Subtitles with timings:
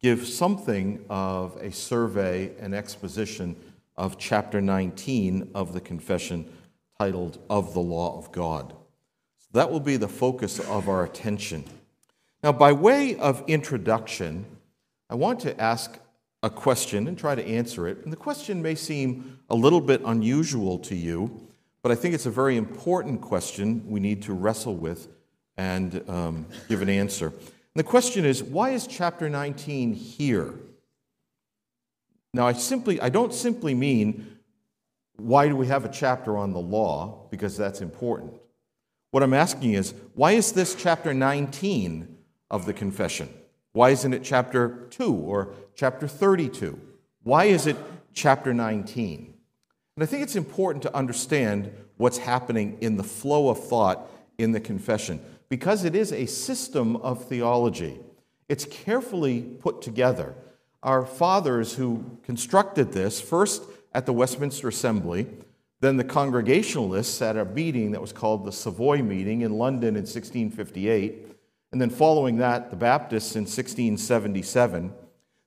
[0.00, 3.56] give something of a survey and exposition
[3.96, 6.50] of chapter 19 of the confession
[6.98, 8.74] titled Of the Law of God.
[9.38, 11.64] So that will be the focus of our attention.
[12.42, 14.46] Now, by way of introduction,
[15.10, 15.98] I want to ask
[16.42, 17.98] a question and try to answer it.
[18.04, 21.48] And the question may seem a little bit unusual to you,
[21.82, 25.08] but I think it's a very important question we need to wrestle with
[25.56, 27.28] and um, give an answer.
[27.28, 27.34] And
[27.74, 30.54] the question is why is chapter 19 here?
[32.34, 34.38] Now, I simply, I don't simply mean
[35.16, 38.34] why do we have a chapter on the law, because that's important.
[39.10, 42.16] What I'm asking is why is this chapter 19
[42.50, 43.28] of the confession?
[43.72, 46.78] Why isn't it chapter 2 or chapter 32?
[47.22, 47.76] Why is it
[48.12, 49.34] chapter 19?
[49.96, 54.52] And I think it's important to understand what's happening in the flow of thought in
[54.52, 58.00] the confession because it is a system of theology.
[58.48, 60.34] It's carefully put together.
[60.82, 65.26] Our fathers who constructed this, first at the Westminster Assembly,
[65.80, 70.02] then the Congregationalists at a meeting that was called the Savoy Meeting in London in
[70.02, 71.26] 1658,
[71.72, 74.92] and then following that, the Baptists in 1677.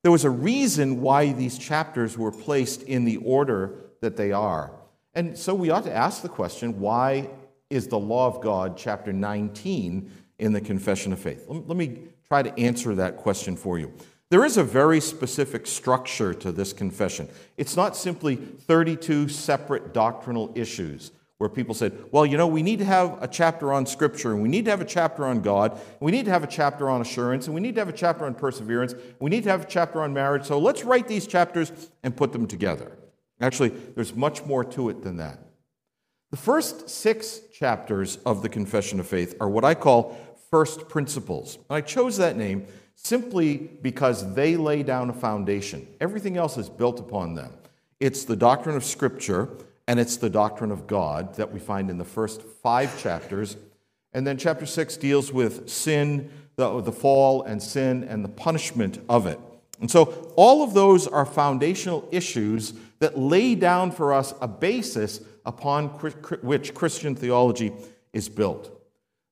[0.03, 4.71] There was a reason why these chapters were placed in the order that they are.
[5.13, 7.29] And so we ought to ask the question why
[7.69, 11.45] is the law of God, chapter 19 in the Confession of Faith?
[11.47, 13.93] Let me try to answer that question for you.
[14.29, 17.27] There is a very specific structure to this confession.
[17.57, 22.79] It's not simply 32 separate doctrinal issues where people said, well, you know, we need
[22.79, 25.71] to have a chapter on Scripture, and we need to have a chapter on God,
[25.71, 27.93] and we need to have a chapter on assurance, and we need to have a
[27.93, 30.43] chapter on perseverance, we need to have a chapter on marriage.
[30.43, 31.71] So let's write these chapters
[32.03, 32.91] and put them together.
[33.39, 35.39] Actually, there's much more to it than that.
[36.31, 40.15] The first six chapters of the Confession of Faith are what I call
[40.51, 41.55] first principles.
[41.55, 45.87] And I chose that name simply because they lay down a foundation.
[45.99, 47.53] Everything else is built upon them.
[47.99, 49.49] It's the doctrine of Scripture
[49.87, 53.57] and it's the doctrine of God that we find in the first five chapters.
[54.13, 59.03] And then chapter six deals with sin, the, the fall, and sin and the punishment
[59.09, 59.39] of it.
[59.81, 65.21] And so all of those are foundational issues that lay down for us a basis
[65.49, 67.73] upon which Christian theology
[68.13, 68.71] is built.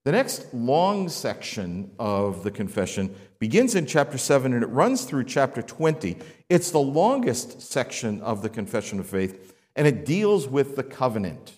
[0.04, 5.26] The next long section of the confession begins in chapter 7 and it runs through
[5.26, 6.18] chapter 20.
[6.50, 11.54] It's the longest section of the confession of faith and it deals with the covenant.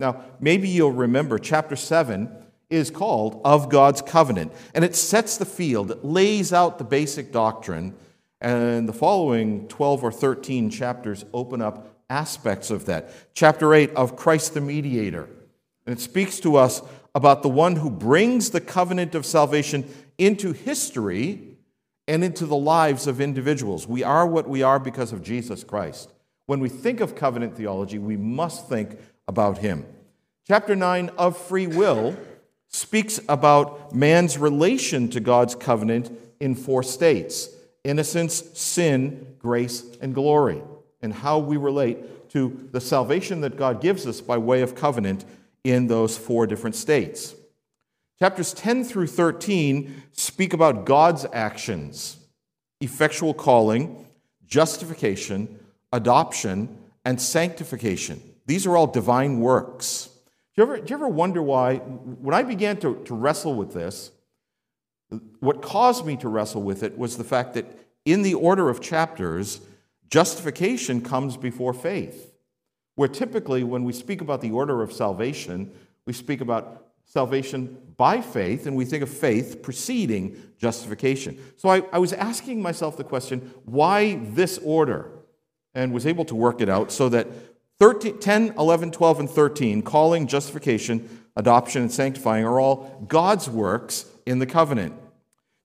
[0.00, 2.28] Now, maybe you'll remember chapter 7
[2.70, 7.30] is called Of God's Covenant and it sets the field, it lays out the basic
[7.30, 7.94] doctrine,
[8.40, 13.10] and the following 12 or 13 chapters open up aspects of that.
[13.34, 15.28] Chapter 8 of Christ the Mediator.
[15.86, 16.82] And it speaks to us
[17.14, 21.56] about the one who brings the covenant of salvation into history
[22.08, 23.86] and into the lives of individuals.
[23.86, 26.10] We are what we are because of Jesus Christ.
[26.46, 28.98] When we think of covenant theology, we must think
[29.28, 29.86] about him.
[30.46, 32.16] Chapter 9 of free will
[32.68, 37.48] speaks about man's relation to God's covenant in four states
[37.84, 40.62] innocence, sin, grace, and glory
[41.02, 45.24] and how we relate to the salvation that God gives us by way of covenant
[45.64, 47.34] in those four different states.
[48.18, 52.18] Chapters 10 through 13 speak about God's actions
[52.80, 54.06] effectual calling,
[54.44, 55.60] justification,
[55.92, 58.20] adoption, and sanctification.
[58.46, 60.08] These are all divine works.
[60.54, 63.72] Do you ever, do you ever wonder why, when I began to, to wrestle with
[63.72, 64.10] this,
[65.40, 67.66] what caused me to wrestle with it was the fact that
[68.04, 69.60] in the order of chapters,
[70.12, 72.34] Justification comes before faith,
[72.96, 75.72] where typically when we speak about the order of salvation,
[76.04, 81.38] we speak about salvation by faith, and we think of faith preceding justification.
[81.56, 85.10] So I, I, was asking myself the question why this order?
[85.74, 87.26] And was able to work it out so that
[87.80, 94.04] 13, 10, 11, 12, and 13, calling, justification, adoption, and sanctifying, are all God's works
[94.26, 94.92] in the covenant.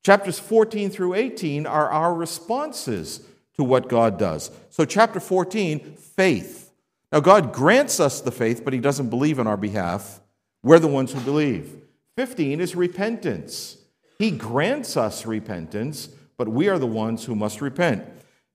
[0.05, 4.51] Chapters 14 through 18 are our responses to what God does.
[4.69, 6.71] So, chapter 14, faith.
[7.11, 10.21] Now, God grants us the faith, but He doesn't believe on our behalf.
[10.63, 11.81] We're the ones who believe.
[12.17, 13.77] 15 is repentance.
[14.19, 18.05] He grants us repentance, but we are the ones who must repent.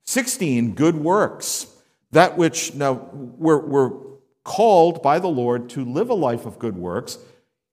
[0.05, 1.67] 16, good works.
[2.11, 3.93] That which, now, we're, we're
[4.45, 7.19] called by the Lord to live a life of good works.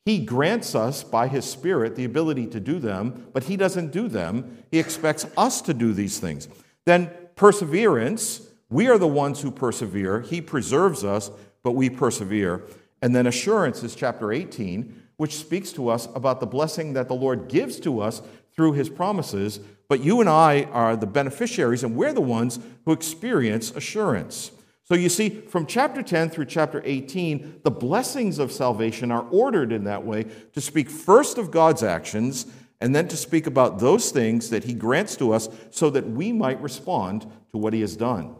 [0.05, 4.07] He grants us by His Spirit the ability to do them, but He doesn't do
[4.07, 4.63] them.
[4.71, 6.47] He expects us to do these things.
[6.85, 8.41] Then, perseverance.
[8.69, 10.19] We are the ones who persevere.
[10.19, 11.31] He preserves us,
[11.63, 12.65] but we persevere.
[13.01, 17.15] And then, assurance is chapter 18, which speaks to us about the blessing that the
[17.15, 18.21] Lord gives to us
[18.53, 22.91] through his promises, but you and I are the beneficiaries, and we're the ones who
[22.91, 24.51] experience assurance.
[24.83, 29.71] So you see, from chapter 10 through chapter 18, the blessings of salvation are ordered
[29.71, 32.47] in that way to speak first of God's actions
[32.81, 36.31] and then to speak about those things that he grants to us so that we
[36.31, 38.35] might respond to what he has done.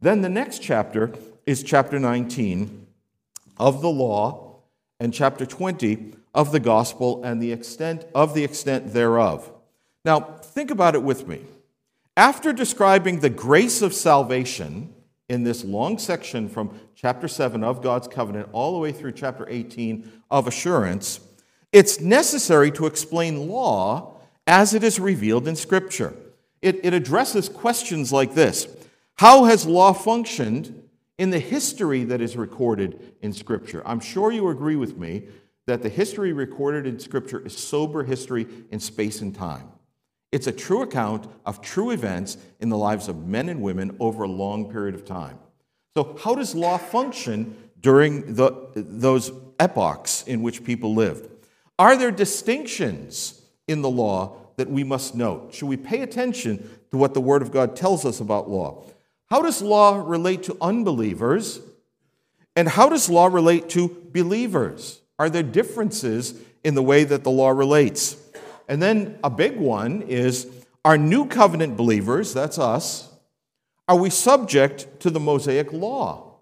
[0.00, 1.12] Then the next chapter
[1.46, 2.86] is chapter 19
[3.58, 4.56] of the law
[4.98, 9.50] and chapter 20 of the gospel and the extent of the extent thereof.
[10.04, 11.42] Now, think about it with me.
[12.16, 14.94] After describing the grace of salvation
[15.28, 19.46] in this long section from chapter 7 of God's covenant all the way through chapter
[19.48, 21.20] 18 of assurance,
[21.72, 26.14] it's necessary to explain law as it is revealed in Scripture.
[26.62, 28.66] It, it addresses questions like this
[29.16, 30.88] How has law functioned
[31.20, 33.82] in the history that is recorded in Scripture.
[33.84, 35.24] I'm sure you agree with me
[35.66, 39.68] that the history recorded in Scripture is sober history in space and time.
[40.32, 44.22] It's a true account of true events in the lives of men and women over
[44.22, 45.38] a long period of time.
[45.94, 51.29] So, how does law function during the, those epochs in which people lived?
[51.80, 55.54] Are there distinctions in the law that we must note?
[55.54, 58.84] Should we pay attention to what the Word of God tells us about law?
[59.30, 61.58] How does law relate to unbelievers?
[62.54, 65.00] And how does law relate to believers?
[65.18, 68.14] Are there differences in the way that the law relates?
[68.68, 70.48] And then a big one is
[70.84, 73.10] are new covenant believers, that's us,
[73.88, 76.34] are we subject to the Mosaic law?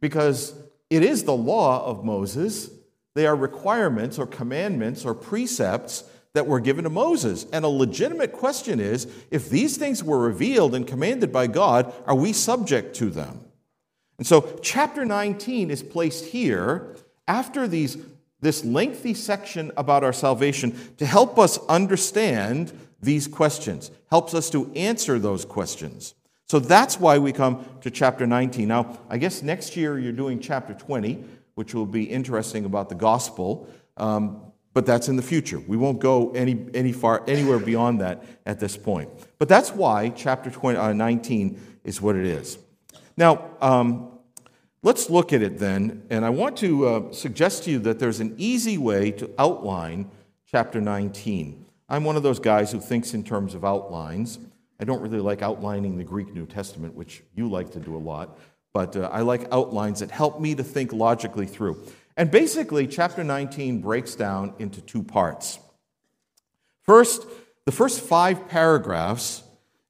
[0.00, 0.54] Because
[0.90, 2.68] it is the law of Moses.
[3.14, 6.04] They are requirements or commandments or precepts
[6.34, 7.46] that were given to Moses.
[7.52, 12.14] And a legitimate question is if these things were revealed and commanded by God, are
[12.14, 13.40] we subject to them?
[14.18, 16.94] And so, chapter 19 is placed here
[17.26, 17.96] after these,
[18.40, 22.72] this lengthy section about our salvation to help us understand
[23.02, 26.14] these questions, helps us to answer those questions.
[26.48, 28.68] So that's why we come to chapter 19.
[28.68, 31.24] Now, I guess next year you're doing chapter 20,
[31.54, 33.68] which will be interesting about the gospel.
[33.96, 35.58] Um, but that's in the future.
[35.58, 39.10] We won't go any, any far, anywhere beyond that at this point.
[39.38, 42.58] But that's why chapter 20, uh, 19 is what it is.
[43.16, 44.18] Now, um,
[44.82, 48.20] let's look at it then, and I want to uh, suggest to you that there's
[48.20, 50.10] an easy way to outline
[50.46, 51.66] chapter 19.
[51.88, 54.38] I'm one of those guys who thinks in terms of outlines.
[54.80, 57.98] I don't really like outlining the Greek New Testament, which you like to do a
[57.98, 58.38] lot,
[58.72, 61.82] but uh, I like outlines that help me to think logically through.
[62.16, 65.58] And basically, chapter 19 breaks down into two parts.
[66.82, 67.26] First,
[67.64, 69.42] the first five paragraphs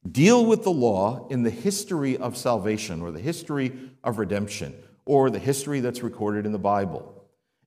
[0.09, 3.71] deal with the law in the history of salvation or the history
[4.03, 4.75] of redemption
[5.05, 7.09] or the history that's recorded in the Bible.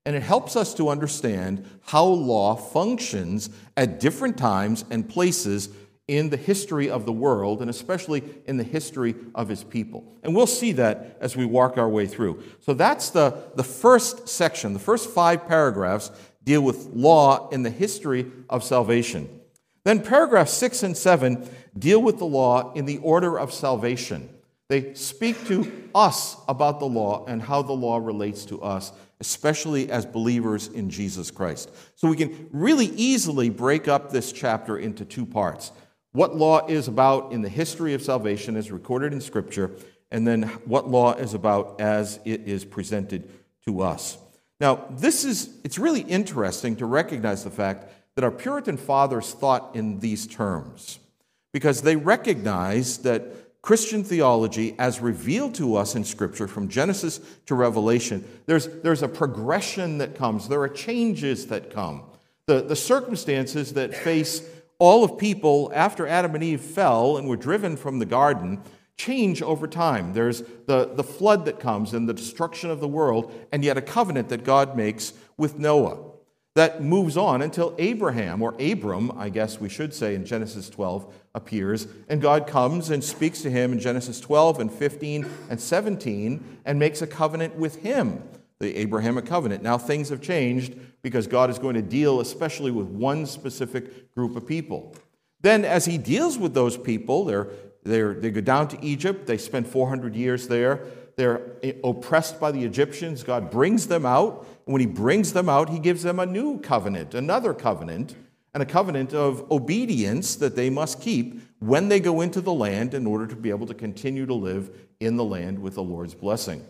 [0.04, 5.68] And it helps us to understand how law functions at different times and places
[6.08, 10.16] in the history of the world, and especially in the history of his people.
[10.22, 12.42] And we'll see that as we walk our way through.
[12.60, 14.72] So that's the, the first section.
[14.72, 16.12] The first five paragraphs
[16.44, 19.28] deal with law in the history of salvation.
[19.84, 24.28] Then paragraphs six and seven deal with the law in the order of salvation.
[24.68, 29.90] They speak to us about the law and how the law relates to us, especially
[29.90, 31.70] as believers in Jesus Christ.
[31.94, 35.72] So we can really easily break up this chapter into two parts
[36.16, 39.70] what law is about in the history of salvation as recorded in Scripture,
[40.10, 43.28] and then what law is about as it is presented
[43.66, 44.16] to us.
[44.58, 49.76] Now, this is, it's really interesting to recognize the fact that our Puritan fathers thought
[49.76, 50.98] in these terms
[51.52, 57.54] because they recognized that Christian theology, as revealed to us in Scripture from Genesis to
[57.54, 62.04] Revelation, there's, there's a progression that comes, there are changes that come.
[62.46, 64.40] The, the circumstances that face
[64.78, 68.60] all of people, after Adam and Eve fell and were driven from the garden,
[68.96, 70.12] change over time.
[70.12, 73.82] There's the, the flood that comes and the destruction of the world, and yet a
[73.82, 75.98] covenant that God makes with Noah
[76.56, 81.12] that moves on until Abraham, or Abram, I guess we should say in Genesis 12,
[81.34, 86.60] appears, and God comes and speaks to him in Genesis 12 and 15 and 17
[86.64, 88.22] and makes a covenant with him,
[88.58, 89.62] the Abrahamic covenant.
[89.62, 94.36] Now things have changed because God is going to deal especially with one specific group
[94.36, 94.94] of people.
[95.40, 97.48] Then, as he deals with those people, they're,
[97.84, 100.84] they're, they go down to Egypt, they spend 400 years there.
[101.16, 103.22] They're oppressed by the Egyptians.
[103.22, 104.46] God brings them out.
[104.66, 108.14] And when he brings them out, he gives them a new covenant, another covenant,
[108.52, 112.92] and a covenant of obedience that they must keep when they go into the land
[112.92, 116.14] in order to be able to continue to live in the land with the Lord's
[116.14, 116.64] blessing.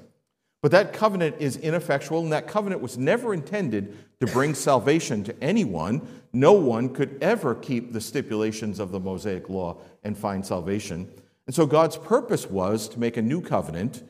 [0.66, 5.34] But that covenant is ineffectual, and that covenant was never intended to bring salvation to
[5.40, 6.04] anyone.
[6.32, 11.08] No one could ever keep the stipulations of the Mosaic law and find salvation.
[11.46, 14.02] And so God's purpose was to make a new covenant.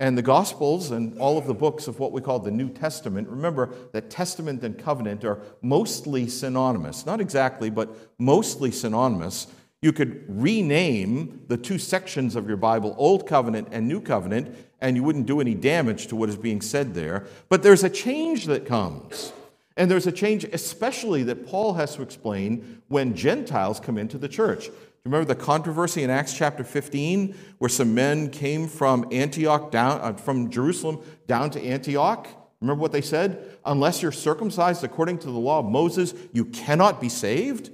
[0.00, 3.28] And the Gospels and all of the books of what we call the New Testament,
[3.28, 7.04] remember that testament and covenant are mostly synonymous.
[7.04, 9.48] Not exactly, but mostly synonymous.
[9.82, 14.96] You could rename the two sections of your Bible, Old Covenant and New Covenant, and
[14.96, 17.26] you wouldn't do any damage to what is being said there.
[17.48, 19.32] But there's a change that comes.
[19.76, 24.28] And there's a change, especially that Paul has to explain when Gentiles come into the
[24.28, 24.70] church.
[25.04, 30.12] Remember the controversy in Acts chapter 15, where some men came from Antioch down, uh,
[30.14, 32.26] from Jerusalem down to Antioch?
[32.60, 33.56] Remember what they said?
[33.64, 37.70] Unless you're circumcised according to the law of Moses, you cannot be saved.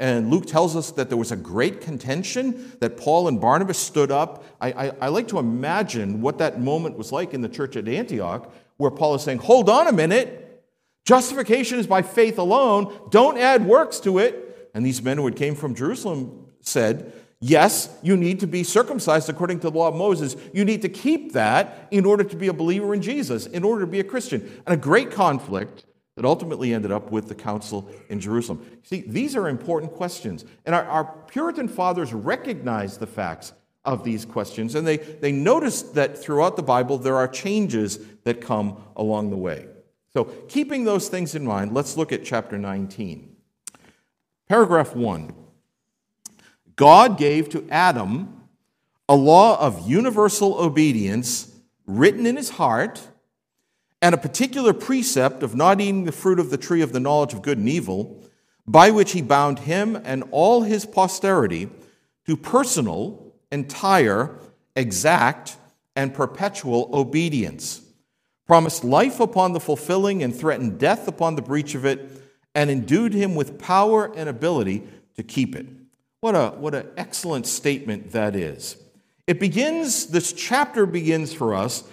[0.00, 4.10] And Luke tells us that there was a great contention, that Paul and Barnabas stood
[4.10, 4.44] up.
[4.60, 7.86] I, I, I, like to imagine what that moment was like in the church at
[7.86, 10.40] Antioch, where Paul is saying, Hold on a minute.
[11.04, 12.92] Justification is by faith alone.
[13.10, 14.70] Don't add works to it.
[14.74, 19.28] And these men who had came from Jerusalem said, Yes, you need to be circumcised
[19.28, 20.34] according to the law of Moses.
[20.52, 23.82] You need to keep that in order to be a believer in Jesus, in order
[23.82, 24.40] to be a Christian.
[24.66, 25.84] And a great conflict
[26.16, 28.64] that ultimately ended up with the council in Jerusalem.
[28.82, 30.44] See, these are important questions.
[30.64, 33.52] And our, our, Puritan fathers recognized the facts
[33.84, 38.40] of these questions, and they, they noticed that throughout the Bible there are changes that
[38.40, 39.66] come along the way.
[40.12, 43.34] So, keeping those things in mind, let's look at chapter 19.
[44.48, 45.34] Paragraph 1
[46.76, 48.42] God gave to Adam
[49.08, 51.52] a law of universal obedience
[51.86, 53.08] written in his heart
[54.04, 57.32] and a particular precept of not eating the fruit of the tree of the knowledge
[57.32, 58.22] of good and evil,
[58.66, 61.70] by which he bound him and all his posterity
[62.26, 64.38] to personal, entire,
[64.76, 65.56] exact,
[65.96, 67.80] and perpetual obedience,
[68.46, 72.10] promised life upon the fulfilling and threatened death upon the breach of it,
[72.54, 74.82] and endued him with power and ability
[75.16, 75.66] to keep it.
[76.20, 78.76] What a what an excellent statement that is.
[79.26, 81.84] It begins, this chapter begins for us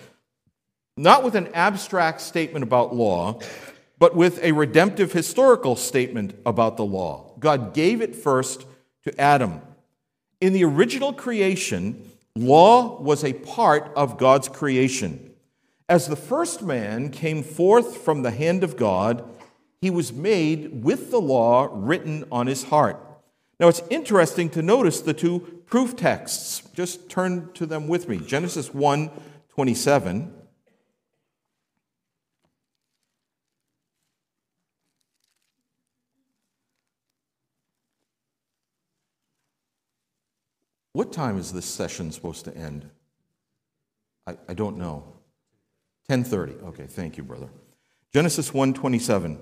[1.02, 3.40] not with an abstract statement about law,
[3.98, 7.34] but with a redemptive historical statement about the law.
[7.40, 8.66] God gave it first
[9.04, 9.62] to Adam.
[10.40, 15.32] In the original creation, law was a part of God's creation.
[15.90, 19.28] As the first man came forth from the hand of God,
[19.82, 23.00] he was made with the law written on his heart.
[23.60, 26.62] Now it's interesting to notice the two proof texts.
[26.76, 28.20] Just turn to them with me.
[28.20, 29.10] Genesis 1
[29.50, 30.41] 27
[40.94, 42.90] What time is this session supposed to end?
[44.28, 45.04] I, I don't know.
[46.10, 46.64] 10:30.
[46.64, 47.50] Okay, thank you, brother.
[48.14, 49.38] Genesis 1:27.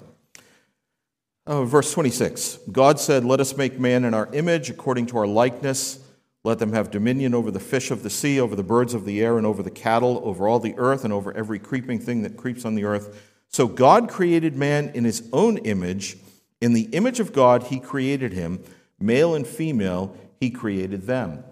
[1.48, 2.60] Oh, uh, verse 26.
[2.72, 6.00] God said, "Let us make man in our image according to our likeness.
[6.44, 9.22] Let them have dominion over the fish of the sea, over the birds of the
[9.22, 12.38] air, and over the cattle, over all the earth, and over every creeping thing that
[12.38, 16.18] creeps on the earth." So God created man in his own image.
[16.62, 18.64] In the image of God he created him,
[19.00, 21.44] male and female he created them.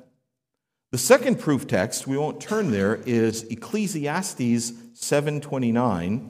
[0.91, 6.29] The second proof text, we won't turn there, is Ecclesiastes 7:29,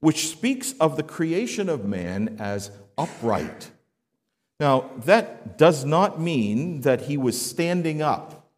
[0.00, 3.70] which speaks of the creation of man as upright.
[4.60, 8.48] Now, that does not mean that he was standing up.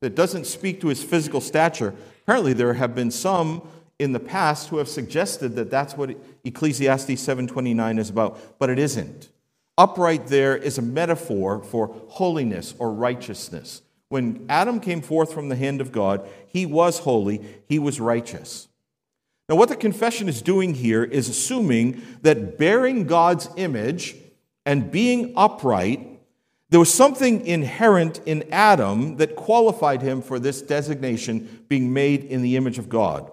[0.00, 1.94] That doesn't speak to his physical stature.
[2.22, 3.62] Apparently, there have been some
[3.98, 8.78] in the past who have suggested that that's what Ecclesiastes 7:29 is about, but it
[8.78, 9.28] isn't.
[9.78, 13.82] Upright there is a metaphor for holiness or righteousness.
[14.08, 18.68] When Adam came forth from the hand of God, he was holy, he was righteous.
[19.48, 24.14] Now, what the confession is doing here is assuming that bearing God's image
[24.66, 26.20] and being upright,
[26.68, 32.42] there was something inherent in Adam that qualified him for this designation, being made in
[32.42, 33.30] the image of God.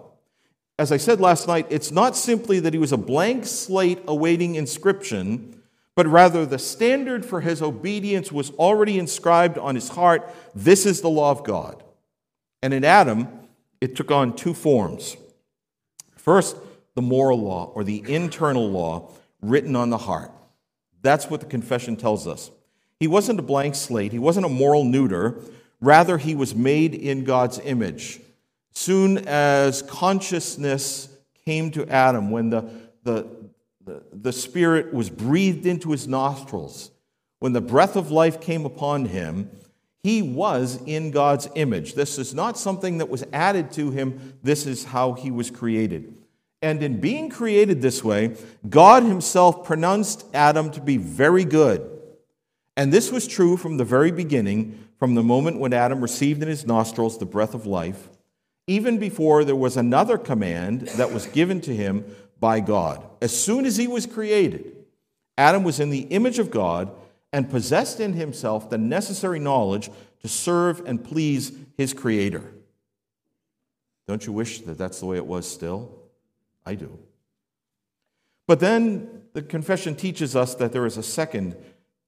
[0.78, 4.54] As I said last night, it's not simply that he was a blank slate awaiting
[4.54, 5.59] inscription
[5.96, 10.28] but rather the standard for his obedience was already inscribed on his heart.
[10.54, 11.82] This is the law of God.
[12.62, 13.28] And in Adam,
[13.80, 15.16] it took on two forms.
[16.16, 16.56] First,
[16.94, 20.30] the moral law or the internal law, written on the heart.
[21.02, 22.50] That's what the confession tells us.
[22.98, 25.40] He wasn't a blank slate, he wasn't a moral neuter.
[25.80, 28.20] Rather, he was made in God's image.
[28.72, 31.08] Soon as consciousness
[31.46, 32.68] came to Adam, when the,
[33.02, 33.26] the,
[33.84, 36.90] the, the Spirit was breathed into his nostrils,
[37.38, 39.50] when the breath of life came upon him,
[40.02, 41.94] he was in God's image.
[41.94, 46.14] This is not something that was added to him, this is how he was created.
[46.62, 48.36] And in being created this way,
[48.68, 51.86] God Himself pronounced Adam to be very good.
[52.76, 56.48] And this was true from the very beginning, from the moment when Adam received in
[56.48, 58.10] his nostrils the breath of life,
[58.66, 62.04] even before there was another command that was given to him
[62.40, 63.06] by God.
[63.20, 64.74] As soon as he was created,
[65.38, 66.90] Adam was in the image of God
[67.32, 69.90] and possessed in himself the necessary knowledge
[70.22, 72.52] to serve and please his Creator.
[74.08, 75.94] Don't you wish that that's the way it was still?
[76.66, 76.98] I do.
[78.46, 81.56] But then the confession teaches us that there is a second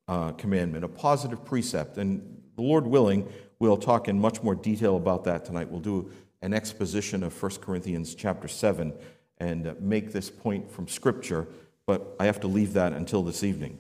[0.08, 1.98] uh, commandment, a positive precept.
[1.98, 5.70] And the Lord willing, we'll talk in much more detail about that tonight.
[5.70, 6.10] We'll do
[6.42, 8.92] an exposition of 1 Corinthians chapter 7
[9.38, 11.46] and uh, make this point from Scripture,
[11.86, 13.78] but I have to leave that until this evening.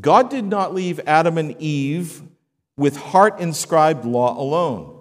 [0.00, 2.22] God did not leave Adam and Eve
[2.76, 4.94] with heart inscribed law alone.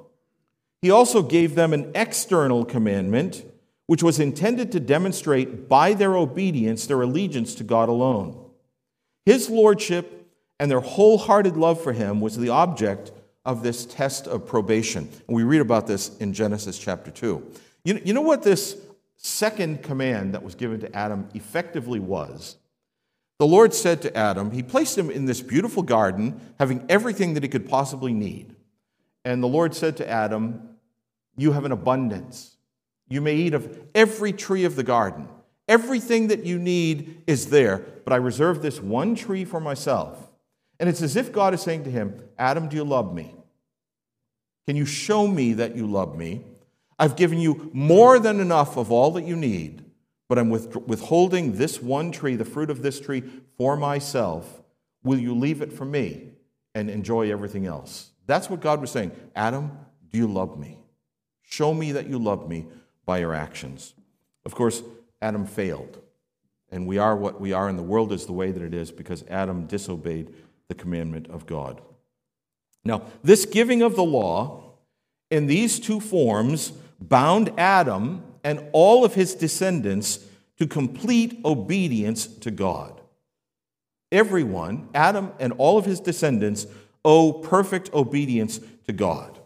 [0.82, 3.44] He also gave them an external commandment
[3.88, 8.38] which was intended to demonstrate by their obedience their allegiance to God alone.
[9.26, 13.12] His lordship and their wholehearted love for him was the object
[13.46, 15.10] of this test of probation.
[15.28, 17.52] And we read about this in Genesis chapter 2.
[17.86, 18.78] You, you know what this
[19.18, 22.58] second command that was given to Adam effectively was?
[23.40, 27.44] The Lord said to Adam, He placed him in this beautiful garden, having everything that
[27.44, 28.56] he could possibly need.
[29.26, 30.78] And the Lord said to Adam,
[31.36, 32.56] You have an abundance.
[33.10, 35.28] You may eat of every tree of the garden.
[35.68, 40.30] Everything that you need is there, but I reserve this one tree for myself.
[40.80, 43.34] And it's as if God is saying to him, Adam, do you love me?
[44.65, 46.44] Can you show me that you love me?
[47.00, 49.86] I've given you more than enough of all that you need,
[50.28, 53.24] but I'm withholding this one tree, the fruit of this tree,
[53.58, 54.62] for myself.
[55.04, 56.32] Will you leave it for me
[56.76, 58.12] and enjoy everything else?
[58.26, 59.12] That's what God was saying.
[59.36, 59.72] Adam,
[60.10, 60.80] do you love me?
[61.44, 62.66] Show me that you love me
[63.06, 63.94] by your actions.
[64.46, 64.84] Of course,
[65.22, 66.02] Adam failed.
[66.70, 68.92] And we are what we are, and the world is the way that it is
[68.92, 70.34] because Adam disobeyed
[70.68, 71.80] the commandment of God.
[72.84, 74.74] Now, this giving of the law
[75.32, 80.26] in these two forms bound Adam and all of his descendants
[80.58, 83.02] to complete obedience to God.
[84.12, 86.66] Everyone, Adam and all of his descendants,
[87.04, 89.38] owe perfect obedience to God.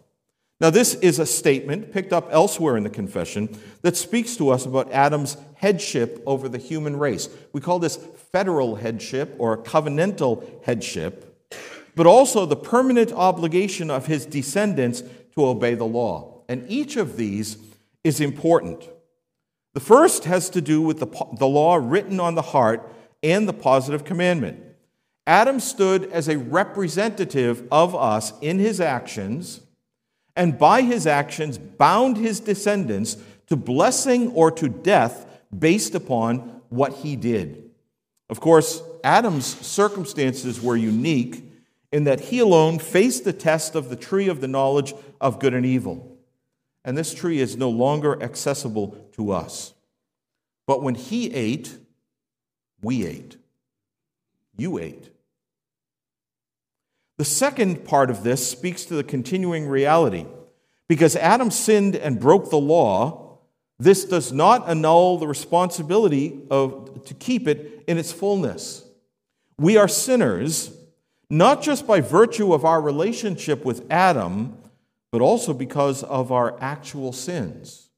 [0.60, 4.64] Now, this is a statement picked up elsewhere in the confession that speaks to us
[4.68, 7.30] about Adam's headship over the human race.
[7.52, 7.98] We call this
[8.32, 11.50] federal headship or covenantal headship,
[11.96, 15.02] but also the permanent obligation of his descendants
[15.34, 16.31] to obey the law.
[16.52, 17.56] And each of these
[18.04, 18.84] is important.
[19.74, 21.08] The first has to do with the,
[21.40, 22.92] the law written on the heart
[23.24, 24.62] and the positive commandment.
[25.26, 29.62] Adam stood as a representative of us in his actions
[30.36, 33.16] and by his actions bound his descendants
[33.48, 35.26] to blessing or to death
[35.58, 37.72] based upon what he did.
[38.30, 41.46] Of course, Adam's circumstances were unique
[41.94, 45.54] in that he alone faced the test of the tree of the knowledge of good
[45.54, 46.11] and evil.
[46.84, 49.74] And this tree is no longer accessible to us.
[50.66, 51.78] But when he ate,
[52.82, 53.38] we ate.
[54.58, 55.10] You ate.
[57.18, 60.26] The second part of this speaks to the continuing reality.
[60.88, 63.40] Because Adam sinned and broke the law,
[63.80, 68.84] this does not annul the responsibility of, to keep it in its fullness.
[69.58, 70.76] We are sinners,
[71.30, 74.58] not just by virtue of our relationship with Adam,
[75.12, 77.90] but also because of our actual sins.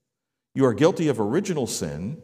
[0.56, 2.21] You are guilty of original sin,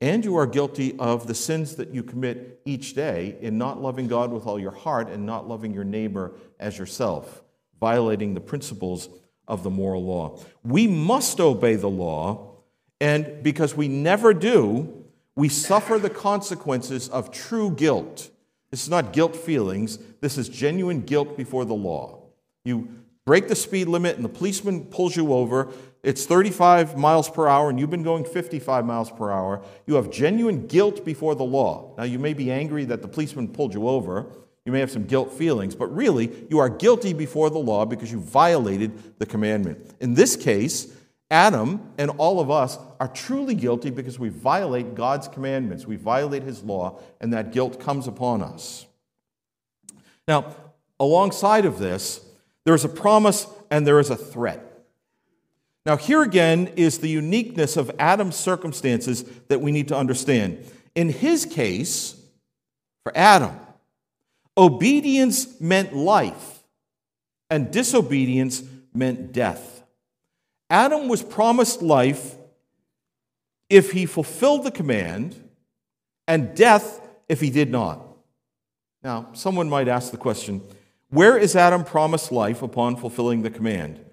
[0.00, 4.06] and you are guilty of the sins that you commit each day in not loving
[4.06, 7.42] God with all your heart and not loving your neighbor as yourself,
[7.80, 9.08] violating the principles
[9.48, 10.38] of the moral law.
[10.62, 12.58] We must obey the law,
[13.00, 15.04] and because we never do,
[15.34, 18.30] we suffer the consequences of true guilt.
[18.70, 22.22] This is not guilt feelings, this is genuine guilt before the law.
[22.64, 22.88] You
[23.28, 25.68] break the speed limit and the policeman pulls you over,
[26.02, 30.10] it's 35 miles per hour and you've been going 55 miles per hour, you have
[30.10, 31.92] genuine guilt before the law.
[31.98, 34.32] Now, you may be angry that the policeman pulled you over.
[34.64, 38.10] You may have some guilt feelings, but really, you are guilty before the law because
[38.10, 39.94] you violated the commandment.
[40.00, 40.90] In this case,
[41.30, 46.44] Adam and all of us are truly guilty because we violate God's commandments, we violate
[46.44, 48.86] his law, and that guilt comes upon us.
[50.26, 50.54] Now,
[50.98, 52.24] alongside of this,
[52.68, 54.62] there is a promise and there is a threat.
[55.86, 60.70] Now, here again is the uniqueness of Adam's circumstances that we need to understand.
[60.94, 62.20] In his case,
[63.04, 63.58] for Adam,
[64.58, 66.58] obedience meant life,
[67.48, 69.82] and disobedience meant death.
[70.68, 72.34] Adam was promised life
[73.70, 75.42] if he fulfilled the command,
[76.26, 77.00] and death
[77.30, 78.06] if he did not.
[79.02, 80.60] Now, someone might ask the question
[81.10, 84.04] where is Adam promised life upon fulfilling the command?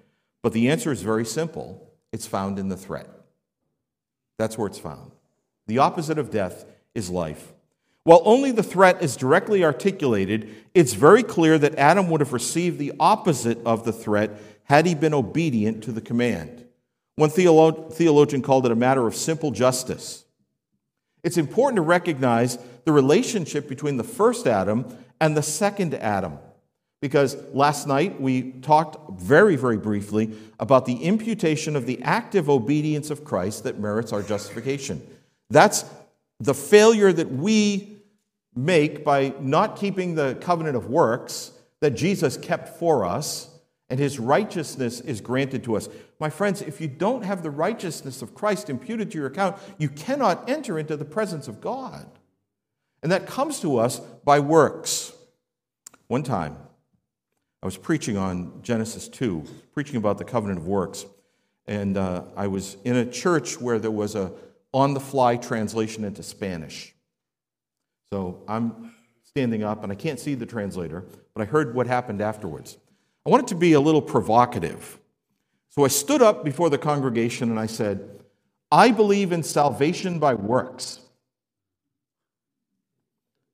[0.42, 3.08] But the answer is very simple it's found in the threat.
[4.38, 5.12] That's where it's found.
[5.66, 7.52] The opposite of death is life.
[8.04, 12.78] While only the threat is directly articulated, it's very clear that Adam would have received
[12.78, 14.30] the opposite of the threat
[14.64, 16.64] had he been obedient to the command.
[17.16, 20.24] One theologian called it a matter of simple justice.
[21.24, 24.86] It's important to recognize the relationship between the first Adam
[25.20, 26.38] and the second Adam.
[27.06, 33.10] Because last night we talked very, very briefly about the imputation of the active obedience
[33.10, 35.00] of Christ that merits our justification.
[35.48, 35.84] That's
[36.40, 37.98] the failure that we
[38.56, 43.50] make by not keeping the covenant of works that Jesus kept for us,
[43.88, 45.88] and his righteousness is granted to us.
[46.18, 49.90] My friends, if you don't have the righteousness of Christ imputed to your account, you
[49.90, 52.04] cannot enter into the presence of God.
[53.00, 55.12] And that comes to us by works.
[56.08, 56.56] One time,
[57.62, 61.06] I was preaching on Genesis 2, preaching about the covenant of works.
[61.66, 64.32] And uh, I was in a church where there was a
[64.72, 66.94] on the fly translation into Spanish.
[68.12, 68.92] So I'm
[69.24, 72.76] standing up and I can't see the translator, but I heard what happened afterwards.
[73.24, 74.98] I wanted to be a little provocative.
[75.70, 78.20] So I stood up before the congregation and I said,
[78.70, 81.00] I believe in salvation by works.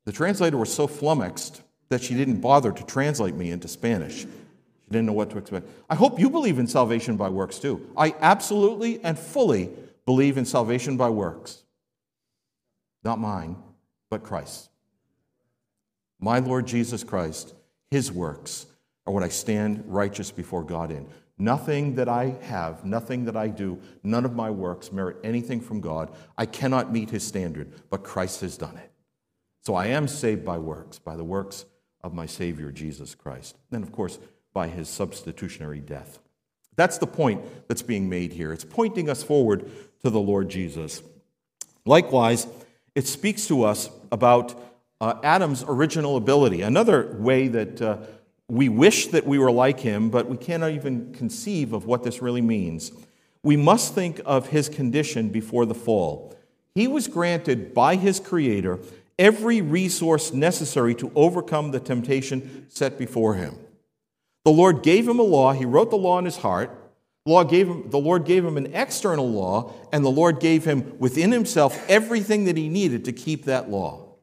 [0.05, 1.63] The translator was so flummoxed
[1.93, 4.21] that she didn't bother to translate me into Spanish.
[4.21, 5.69] She didn't know what to expect.
[5.91, 7.87] I hope you believe in salvation by works too.
[7.97, 9.71] I absolutely and fully
[10.07, 11.63] believe in salvation by works.
[13.05, 13.57] Not mine,
[14.11, 14.71] but Christ.
[16.19, 17.53] My Lord Jesus Christ,
[17.91, 18.67] his works
[19.07, 21.07] are what I stand righteous before God in.
[21.37, 25.83] Nothing that I have, nothing that I do, none of my works merit anything from
[25.83, 26.11] God.
[26.39, 28.91] I cannot meet his standard, but Christ has done it.
[29.67, 31.67] So I am saved by works, by the works
[32.03, 33.57] of my Savior, Jesus Christ.
[33.71, 34.19] And of course,
[34.53, 36.19] by his substitutionary death.
[36.77, 38.53] That's the point that's being made here.
[38.53, 39.71] It's pointing us forward
[40.03, 41.03] to the Lord Jesus.
[41.85, 42.47] Likewise,
[42.95, 44.61] it speaks to us about
[45.01, 46.63] uh, Adam's original ability.
[46.63, 47.99] Another way that uh,
[48.49, 52.23] we wish that we were like him, but we cannot even conceive of what this
[52.23, 52.93] really means.
[53.43, 56.37] We must think of his condition before the fall.
[56.75, 58.79] He was granted by his Creator
[59.19, 63.57] every resource necessary to overcome the temptation set before him.
[64.45, 66.79] The Lord gave him a law, he wrote the law in his heart.
[67.25, 70.65] The, law gave him, the Lord gave him an external law, and the Lord gave
[70.65, 74.17] him within himself everything that he needed to keep that law.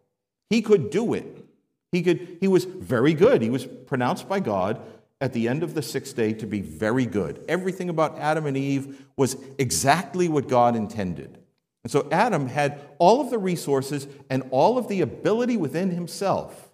[0.50, 1.46] He could do it.
[1.92, 3.42] He, could, he was very good.
[3.42, 4.82] He was pronounced by God
[5.22, 7.44] at the end of the sixth day to be very good.
[7.48, 11.39] Everything about Adam and Eve was exactly what God intended.
[11.84, 16.70] And so Adam had all of the resources and all of the ability within himself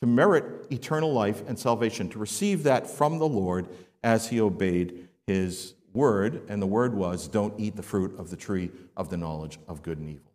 [0.00, 3.68] to merit eternal life and salvation, to receive that from the Lord
[4.02, 6.42] as he obeyed his word.
[6.48, 9.82] And the word was, Don't eat the fruit of the tree of the knowledge of
[9.82, 10.32] good and evil.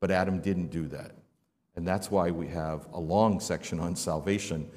[0.00, 1.12] But Adam didn't do that.
[1.76, 4.68] And that's why we have a long section on salvation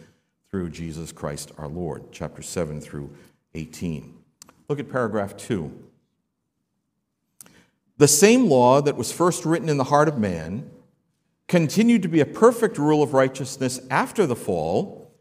[0.52, 3.10] through Jesus Christ our Lord, chapter 7 through
[3.56, 4.14] 18.
[4.70, 5.72] Look at paragraph 2.
[7.98, 10.70] The same law that was first written in the heart of man
[11.48, 15.12] continued to be a perfect rule of righteousness after the fall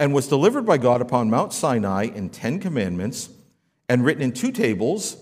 [0.00, 3.28] and was delivered by God upon Mount Sinai in Ten Commandments
[3.88, 5.16] and written in two tables,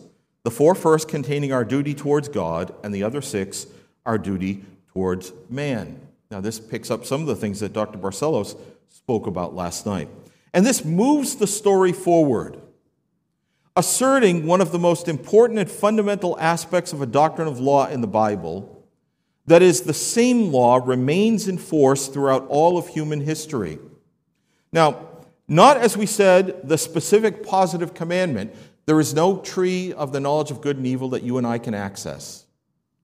[0.44, 3.66] the four first containing our duty towards God, and the other six
[4.07, 6.01] our duty towards man.
[6.31, 7.99] Now, this picks up some of the things that Dr.
[7.99, 8.57] Barcellos
[8.88, 10.09] spoke about last night.
[10.55, 12.61] And this moves the story forward,
[13.81, 18.01] asserting one of the most important and fundamental aspects of a doctrine of law in
[18.01, 18.87] the Bible
[19.47, 23.81] that is, the same law remains in force throughout all of human history.
[24.73, 25.09] Now,
[25.49, 28.55] not as we said, the specific positive commandment.
[28.87, 31.59] There is no tree of the knowledge of good and evil that you and I
[31.59, 32.47] can access.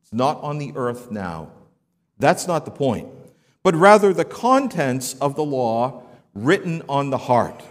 [0.03, 1.51] It's not on the earth now.
[2.19, 3.09] That's not the point
[3.67, 6.01] but rather the contents of the law
[6.35, 7.65] written on the heart.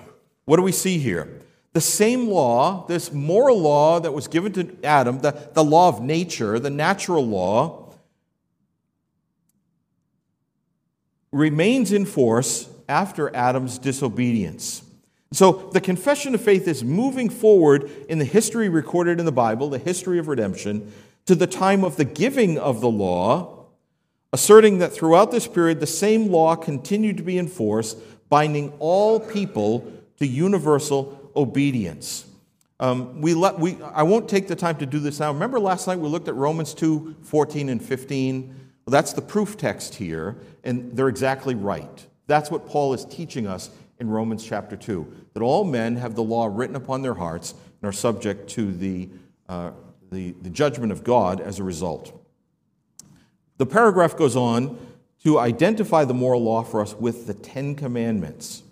[0.44, 1.40] What do we see here?
[1.76, 6.02] The same law, this moral law that was given to Adam, the, the law of
[6.02, 7.92] nature, the natural law,
[11.34, 14.84] remains in force after Adam's disobedience.
[15.34, 19.70] So the confession of faith is moving forward in the history recorded in the Bible,
[19.70, 20.94] the history of redemption,
[21.26, 23.66] to the time of the giving of the law,
[24.32, 27.96] asserting that throughout this period the same law continued to be in force,
[28.30, 32.26] binding all people to universal obedience.
[32.80, 35.32] Um, we let, we, I won't take the time to do this now.
[35.32, 38.48] Remember last night we looked at Romans 2 14 and 15?
[38.86, 42.06] Well, that's the proof text here, and they're exactly right.
[42.28, 43.70] That's what Paul is teaching us
[44.00, 47.90] in Romans chapter 2 that all men have the law written upon their hearts and
[47.90, 49.10] are subject to the,
[49.48, 49.72] uh,
[50.12, 52.22] the, the judgment of God as a result.
[53.58, 54.78] The paragraph goes on
[55.24, 58.64] to identify the moral law for us with the Ten Commandments.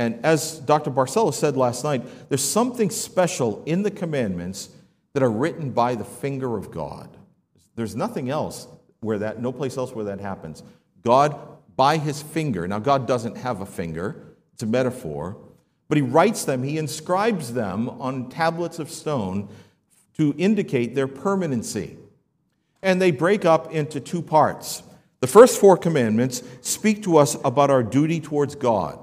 [0.00, 0.90] And as Dr.
[0.90, 4.70] Barcellos said last night, there's something special in the commandments
[5.12, 7.14] that are written by the finger of God.
[7.76, 8.66] There's nothing else
[9.00, 10.62] where that, no place else where that happens.
[11.02, 11.38] God,
[11.76, 14.16] by his finger, now God doesn't have a finger,
[14.54, 15.36] it's a metaphor,
[15.86, 19.50] but he writes them, he inscribes them on tablets of stone
[20.16, 21.98] to indicate their permanency.
[22.82, 24.82] And they break up into two parts.
[25.20, 28.98] The first four commandments speak to us about our duty towards God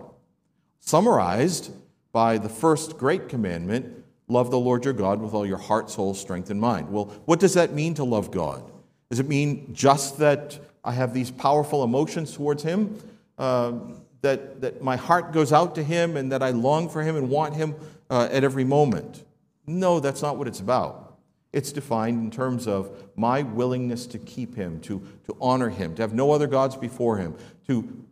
[0.87, 1.71] summarized
[2.13, 6.13] by the first great commandment love the Lord your God with all your heart, soul,
[6.13, 6.89] strength, and mind.
[6.89, 8.63] Well, what does that mean to love God?
[9.09, 12.97] Does it mean just that I have these powerful emotions towards Him?
[13.37, 13.73] Uh,
[14.21, 17.29] that, that my heart goes out to Him and that I long for Him and
[17.29, 17.75] want Him
[18.09, 19.23] uh, at every moment?
[19.65, 21.17] No, that's not what it's about.
[21.53, 26.01] It's defined in terms of my willingness to keep Him, to, to honor Him, to
[26.01, 27.35] have no other gods before Him,
[27.67, 28.05] to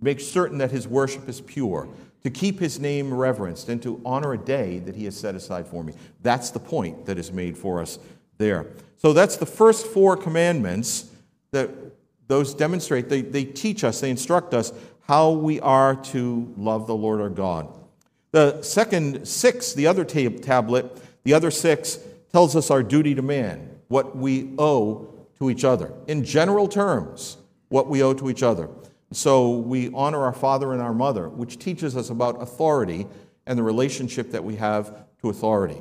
[0.00, 1.88] make certain that His worship is pure,
[2.28, 5.66] to keep his name reverenced, and to honor a day that he has set aside
[5.66, 5.94] for me.
[6.22, 7.98] That's the point that is made for us
[8.36, 8.66] there.
[8.98, 11.10] So that's the first four commandments
[11.52, 11.70] that
[12.26, 13.08] those demonstrate.
[13.08, 17.30] They, they teach us, they instruct us how we are to love the Lord our
[17.30, 17.66] God.
[18.32, 21.98] The second six, the other tab- tablet, the other six,
[22.30, 25.94] tells us our duty to man, what we owe to each other.
[26.06, 27.38] In general terms,
[27.70, 28.68] what we owe to each other.
[29.12, 33.06] So we honor our father and our mother, which teaches us about authority
[33.46, 35.80] and the relationship that we have to authority.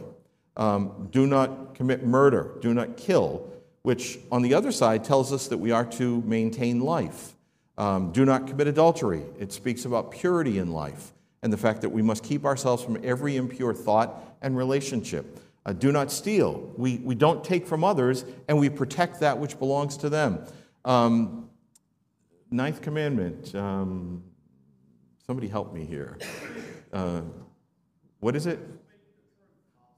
[0.56, 3.48] Um, do not commit murder, do not kill,
[3.84, 7.36] which on the other side tells us that we are to maintain life.
[7.78, 9.24] Um, do not commit adultery.
[9.38, 11.13] It speaks about purity in life
[11.44, 15.40] and the fact that we must keep ourselves from every impure thought and relationship.
[15.66, 16.72] Uh, do not steal.
[16.78, 20.40] We, we don't take from others and we protect that which belongs to them.
[20.86, 21.47] Um,
[22.52, 23.54] ninth commandment.
[23.56, 24.24] Um,
[25.26, 26.18] somebody help me here.
[26.94, 27.22] Uh,
[28.20, 28.60] what is it?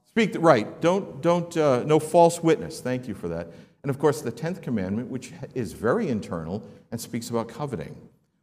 [0.06, 0.80] Speak the, right.
[0.80, 2.80] Don't don't uh, no false witness.
[2.80, 3.48] Thank you for that.
[3.82, 7.96] And of course, the tenth commandment, which is very internal and speaks about coveting.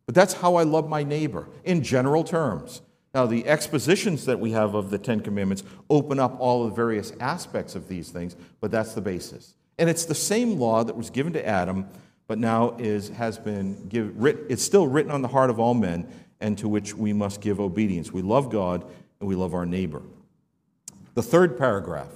[0.06, 2.82] But that's how I love my neighbor in general terms.
[3.14, 7.14] Now, the expositions that we have of the Ten Commandments open up all the various
[7.20, 9.56] aspects of these things, but that's the basis.
[9.78, 11.88] And it's the same law that was given to Adam
[12.28, 15.74] but now is, has been give, writ, it's still written on the heart of all
[15.74, 16.08] men,
[16.40, 18.12] and to which we must give obedience.
[18.12, 18.86] We love God
[19.20, 20.02] and we love our neighbor.
[21.16, 22.12] The third paragraph.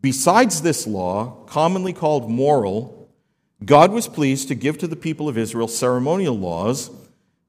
[0.00, 3.08] Besides this law, commonly called moral,
[3.64, 6.90] God was pleased to give to the people of Israel ceremonial laws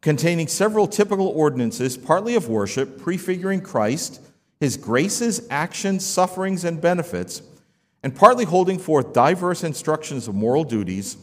[0.01, 4.19] containing several typical ordinances, partly of worship, prefiguring Christ,
[4.59, 7.41] his graces, actions, sufferings, and benefits
[8.03, 11.17] and partly holding forth diverse instructions of moral duties,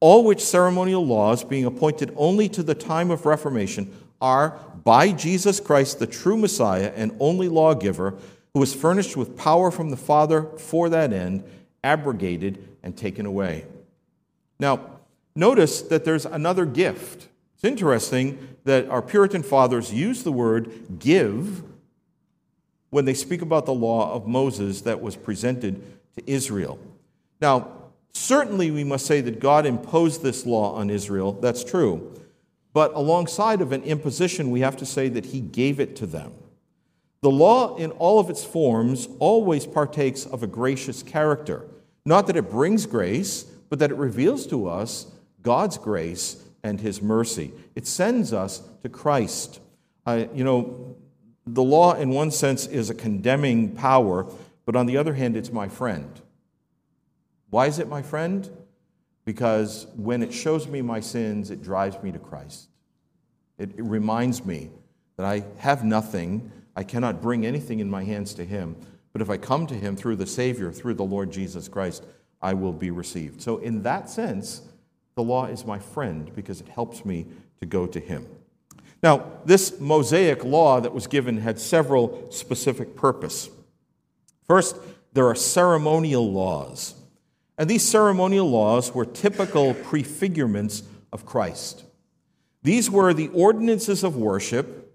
[0.00, 5.60] all which ceremonial laws, being appointed only to the time of Reformation, are by Jesus
[5.60, 8.14] Christ, the true Messiah and only lawgiver,
[8.52, 11.44] who was furnished with power from the Father for that end,
[11.84, 13.66] abrogated and taken away.
[14.58, 14.80] Now,
[15.34, 17.28] notice that there's another gift.
[17.54, 21.62] It's interesting that our Puritan fathers use the word give
[22.90, 25.82] when they speak about the law of Moses that was presented
[26.16, 26.78] to Israel.
[27.40, 27.70] Now,
[28.12, 31.32] certainly we must say that God imposed this law on Israel.
[31.32, 32.12] That's true.
[32.72, 36.32] But alongside of an imposition, we have to say that he gave it to them.
[37.22, 41.66] The law, in all of its forms, always partakes of a gracious character.
[42.04, 45.06] Not that it brings grace, but that it reveals to us
[45.42, 47.52] God's grace and his mercy.
[47.74, 49.60] It sends us to Christ.
[50.04, 50.96] Uh, you know,
[51.46, 54.26] the law, in one sense, is a condemning power,
[54.66, 56.20] but on the other hand, it's my friend.
[57.48, 58.50] Why is it my friend?
[59.24, 62.68] Because when it shows me my sins, it drives me to Christ.
[63.56, 64.68] It, it reminds me
[65.16, 68.76] that I have nothing I cannot bring anything in my hands to him.
[69.12, 72.04] But if I come to him through the Savior, through the Lord Jesus Christ,
[72.42, 73.40] I will be received.
[73.40, 74.60] So, in that sense,
[75.14, 77.26] the law is my friend because it helps me
[77.60, 78.26] to go to him.
[79.02, 83.48] Now, this Mosaic law that was given had several specific purpose.
[84.46, 84.76] First,
[85.12, 86.94] there are ceremonial laws.
[87.58, 90.82] And these ceremonial laws were typical prefigurements
[91.12, 91.84] of Christ.
[92.62, 94.92] These were the ordinances of worship,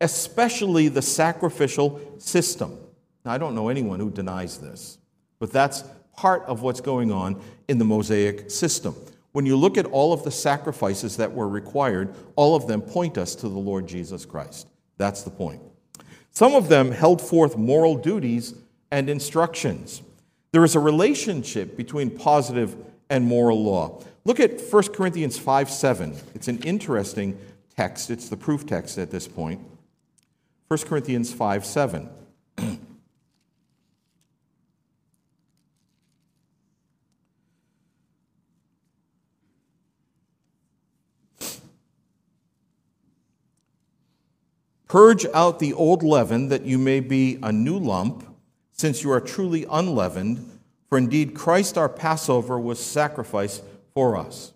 [0.00, 2.76] especially the sacrificial system.
[3.24, 4.98] Now, I don't know anyone who denies this,
[5.38, 5.84] but that's
[6.16, 8.94] part of what's going on in the Mosaic system.
[9.32, 13.16] When you look at all of the sacrifices that were required, all of them point
[13.16, 14.68] us to the Lord Jesus Christ.
[14.98, 15.62] That's the point.
[16.30, 18.54] Some of them held forth moral duties
[18.94, 20.02] and instructions.
[20.52, 22.76] There is a relationship between positive
[23.10, 24.04] and moral law.
[24.24, 26.14] Look at 1 Corinthians 5 7.
[26.36, 27.36] It's an interesting
[27.76, 29.60] text, it's the proof text at this point.
[30.68, 32.08] 1 Corinthians 5 7.
[44.86, 48.33] Purge out the old leaven that you may be a new lump,
[48.74, 50.50] since you are truly unleavened.
[50.88, 53.62] For indeed, Christ our Passover was sacrificed
[53.94, 54.52] for us.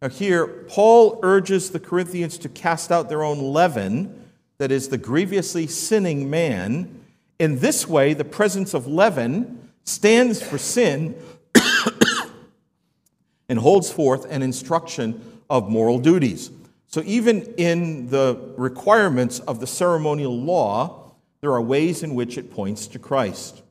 [0.00, 4.98] Now, here, Paul urges the Corinthians to cast out their own leaven, that is, the
[4.98, 7.00] grievously sinning man.
[7.38, 11.14] In this way, the presence of leaven stands for sin
[13.48, 16.50] and holds forth an instruction of moral duties.
[16.88, 21.05] So, even in the requirements of the ceremonial law,
[21.46, 23.62] there are ways in which it points to Christ.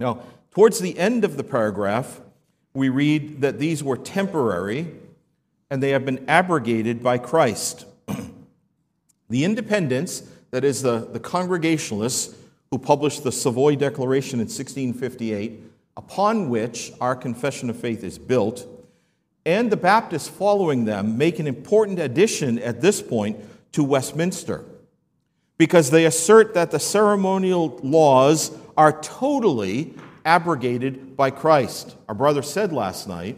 [0.00, 2.20] Now, towards the end of the paragraph,
[2.74, 4.88] we read that these were temporary
[5.70, 7.86] and they have been abrogated by Christ.
[9.28, 12.34] the independents, that is, the, the Congregationalists
[12.72, 15.60] who published the Savoy Declaration in 1658,
[15.96, 18.66] upon which our confession of faith is built,
[19.46, 23.38] and the Baptists following them make an important addition at this point
[23.74, 24.64] to Westminster
[25.60, 29.92] because they assert that the ceremonial laws are totally
[30.24, 31.96] abrogated by Christ.
[32.08, 33.36] Our brother said last night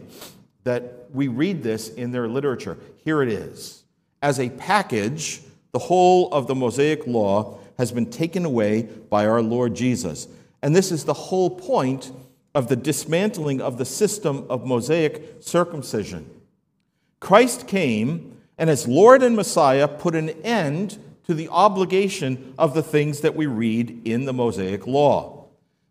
[0.63, 2.77] that we read this in their literature.
[3.03, 3.83] Here it is.
[4.21, 5.41] As a package,
[5.73, 10.29] the whole of the Mosaic law has been taken away by our Lord Jesus.
[10.61, 12.13] And this is the whole point
[12.55, 16.29] of the dismantling of the system of Mosaic circumcision.
[17.19, 22.83] Christ came and, as Lord and Messiah, put an end to the obligation of the
[22.83, 25.45] things that we read in the Mosaic law.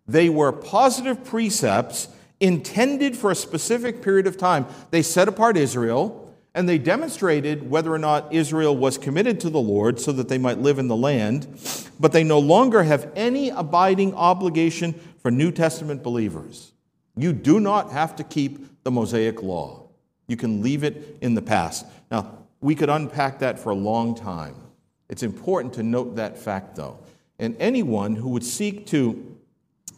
[0.07, 2.09] They were positive precepts
[2.41, 4.67] intended for a specific period of time.
[4.91, 9.61] They set apart Israel and they demonstrated whether or not Israel was committed to the
[9.61, 11.47] Lord so that they might live in the land,
[11.99, 14.93] but they no longer have any abiding obligation
[15.23, 16.73] for New Testament believers.
[17.17, 19.89] You do not have to keep the Mosaic law.
[20.27, 21.87] You can leave it in the past.
[22.11, 24.55] Now, we could unpack that for a long time.
[25.09, 26.99] It's important to note that fact, though.
[27.39, 29.37] And anyone who would seek to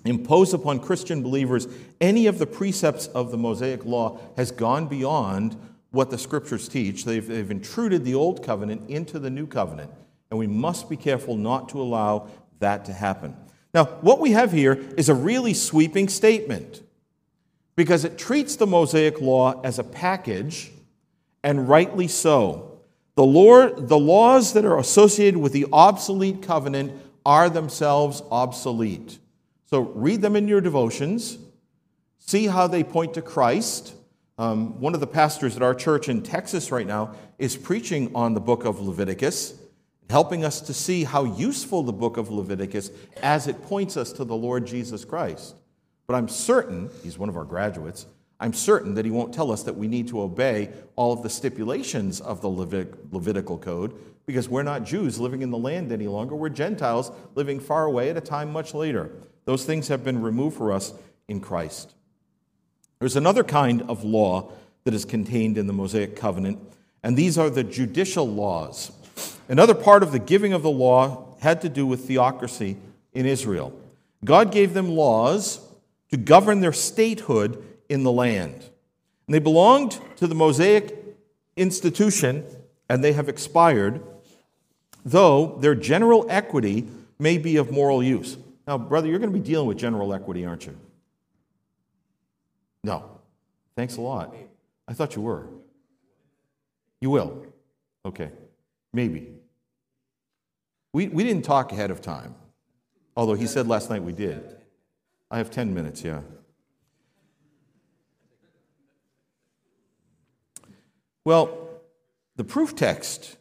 [0.04, 1.66] impose upon Christian believers
[2.00, 5.56] any of the precepts of the Mosaic law has gone beyond
[5.90, 7.04] what the scriptures teach.
[7.04, 9.90] They've, they've intruded the old covenant into the new covenant,
[10.30, 13.36] and we must be careful not to allow that to happen.
[13.72, 16.82] Now, what we have here is a really sweeping statement
[17.76, 20.70] because it treats the Mosaic law as a package,
[21.42, 22.73] and rightly so.
[23.16, 26.92] The, Lord, the laws that are associated with the obsolete covenant
[27.24, 29.18] are themselves obsolete.
[29.66, 31.38] So read them in your devotions,
[32.18, 33.94] see how they point to Christ
[34.36, 38.34] um, one of the pastors at our church in Texas right now is preaching on
[38.34, 39.54] the book of Leviticus,
[40.10, 42.90] helping us to see how useful the book of Leviticus
[43.22, 45.54] as it points us to the Lord Jesus Christ.
[46.06, 48.06] But I'm certain, he's one of our graduates,
[48.44, 51.30] I'm certain that he won't tell us that we need to obey all of the
[51.30, 53.94] stipulations of the Levit- Levitical code
[54.26, 56.36] because we're not Jews living in the land any longer.
[56.36, 59.10] We're Gentiles living far away at a time much later.
[59.46, 60.92] Those things have been removed for us
[61.26, 61.94] in Christ.
[62.98, 64.52] There's another kind of law
[64.84, 66.58] that is contained in the Mosaic covenant,
[67.02, 68.92] and these are the judicial laws.
[69.48, 72.76] Another part of the giving of the law had to do with theocracy
[73.14, 73.72] in Israel.
[74.22, 75.66] God gave them laws
[76.10, 78.54] to govern their statehood in the land.
[79.26, 80.96] And they belonged to the Mosaic
[81.56, 82.44] institution,
[82.88, 84.02] and they have expired,
[85.04, 88.36] though their general equity may be of moral use.
[88.66, 90.76] Now, brother, you're going to be dealing with general equity, aren't you?
[92.82, 93.10] No.
[93.76, 94.34] Thanks a lot.
[94.86, 95.46] I thought you were.
[97.00, 97.46] You will.
[98.04, 98.30] Okay.
[98.92, 99.28] Maybe.
[100.92, 102.34] We, we didn't talk ahead of time,
[103.16, 104.56] although he said last night we did.
[105.30, 106.20] I have 10 minutes, yeah.
[111.24, 111.70] Well,
[112.36, 113.38] the proof text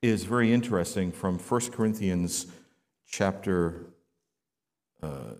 [0.00, 2.46] is very interesting from 1 Corinthians
[3.06, 3.84] chapter.
[5.02, 5.34] Uh,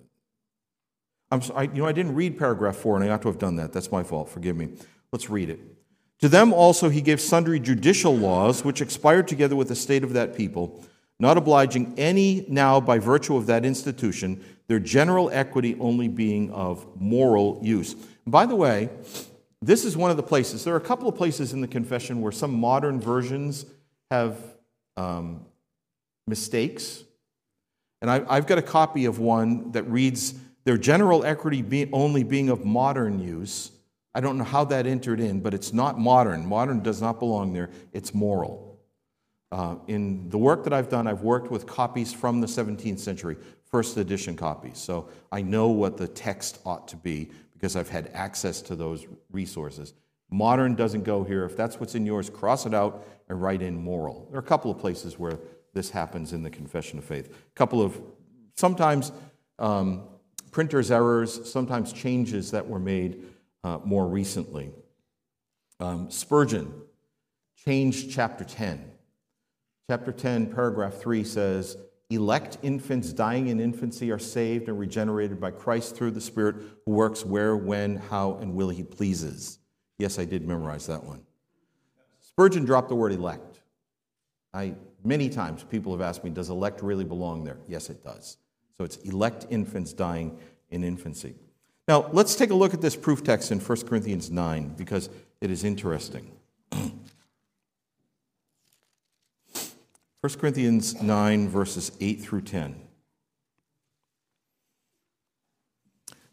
[1.30, 3.57] I'm sorry, you know, I didn't read paragraph four, and I ought to have done
[3.57, 3.72] that.
[3.72, 4.28] That's my fault.
[4.28, 4.74] Forgive me.
[5.11, 5.59] Let's read it.
[6.20, 10.12] To them also he gave sundry judicial laws, which expired together with the state of
[10.12, 10.84] that people,
[11.18, 16.86] not obliging any now by virtue of that institution, their general equity only being of
[17.01, 17.94] moral use.
[18.26, 18.90] By the way,
[19.66, 22.20] this is one of the places, there are a couple of places in the confession
[22.20, 23.66] where some modern versions
[24.12, 24.38] have
[24.96, 25.44] um,
[26.28, 27.02] mistakes.
[28.00, 32.22] And I, have got a copy of one that reads, their general equity be only
[32.22, 33.72] being of modern use.
[34.14, 36.46] I don't know how that entered in, but it's not modern.
[36.46, 38.78] Modern does not belong there, it's moral.
[39.50, 43.36] Uh, in the work that I've done, I've worked with copies from the 17th century,
[43.70, 44.78] first edition copies.
[44.78, 49.07] So I know what the text ought to be because I've had access to those
[49.30, 49.94] resources.
[50.30, 51.44] Modern doesn't go here.
[51.44, 54.26] If that's what's in yours, cross it out and write in moral.
[54.30, 55.38] There are a couple of places where
[55.72, 57.28] this happens in the Confession of Faith.
[57.28, 58.00] A couple of,
[58.57, 59.12] sometimes
[59.59, 60.04] um,
[60.50, 63.24] printer's errors, sometimes changes that were made
[63.64, 64.70] uh, more recently.
[65.80, 66.72] Um, Spurgeon
[67.64, 68.92] changed chapter 10.
[69.88, 71.76] Chapter 10, paragraph 3 says,
[72.11, 76.92] Elect infants dying in infancy are saved and regenerated by Christ through the Spirit who
[76.92, 79.59] works where, when, how, and will he pleases.
[79.98, 81.22] Yes, I did memorize that one.
[82.20, 83.61] Spurgeon dropped the word elect.
[84.54, 87.59] I, many times people have asked me, does elect really belong there?
[87.66, 88.36] Yes, it does.
[88.78, 90.38] So it's elect infants dying
[90.70, 91.34] in infancy.
[91.88, 95.09] Now, let's take a look at this proof text in 1 Corinthians 9 because
[95.40, 96.30] it is interesting.
[100.27, 102.74] 1 Corinthians 9, verses 8 through 10.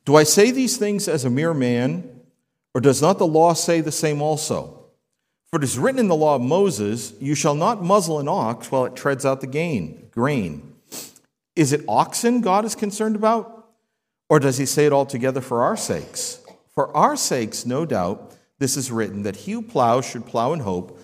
[0.03, 2.21] Do I say these things as a mere man,
[2.73, 4.87] or does not the law say the same also?
[5.51, 8.71] For it is written in the law of Moses, You shall not muzzle an ox
[8.71, 10.73] while it treads out the gain, grain.
[11.55, 13.69] Is it oxen God is concerned about?
[14.27, 16.43] Or does he say it altogether for our sakes?
[16.73, 20.61] For our sakes, no doubt, this is written that he who plows should plow in
[20.61, 20.99] hope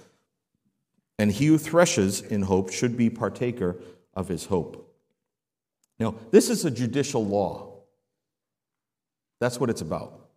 [1.20, 3.76] and he who threshes in hope should be partaker
[4.14, 4.90] of his hope.
[6.00, 7.82] Now, this is a judicial law.
[9.42, 10.30] That's what it's about.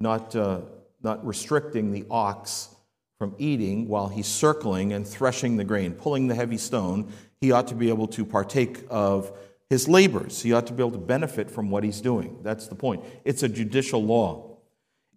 [0.00, 0.62] Not, uh,
[1.00, 2.74] not restricting the ox
[3.18, 7.12] from eating while he's circling and threshing the grain, pulling the heavy stone.
[7.40, 9.32] He ought to be able to partake of
[9.70, 10.42] his labors.
[10.42, 12.40] He ought to be able to benefit from what he's doing.
[12.42, 13.04] That's the point.
[13.24, 14.58] It's a judicial law.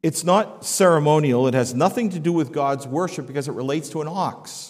[0.04, 1.48] It's not ceremonial.
[1.48, 4.69] It has nothing to do with God's worship because it relates to an ox.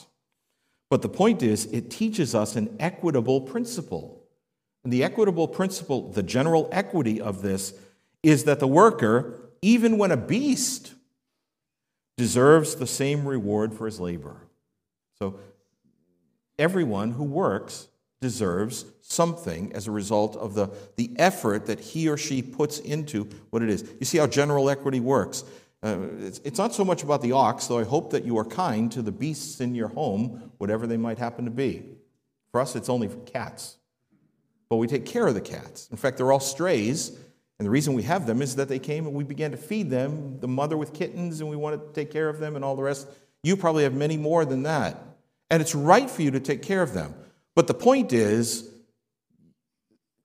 [0.90, 4.24] But the point is, it teaches us an equitable principle.
[4.84, 7.74] And the equitable principle, the general equity of this,
[8.24, 10.94] is that the worker, even when a beast,
[12.18, 14.48] deserves the same reward for his labor.
[15.20, 15.40] So
[16.58, 17.88] everyone who works
[18.22, 23.30] deserves something as a result of the, the effort that he or she puts into
[23.50, 23.90] what it is.
[24.00, 25.44] You see how general equity works.
[25.82, 28.46] Uh, it's, it's not so much about the ox, though I hope that you are
[28.46, 31.84] kind to the beasts in your home, whatever they might happen to be.
[32.52, 33.78] For us, it's only cats.
[34.70, 35.88] But we take care of the cats.
[35.90, 37.18] In fact, they're all strays,
[37.58, 39.90] and the reason we have them is that they came and we began to feed
[39.90, 42.76] them, the mother with kittens, and we wanted to take care of them and all
[42.76, 43.08] the rest.
[43.44, 44.98] You probably have many more than that.
[45.50, 47.16] And it's right for you to take care of them.
[47.56, 48.70] But the point is,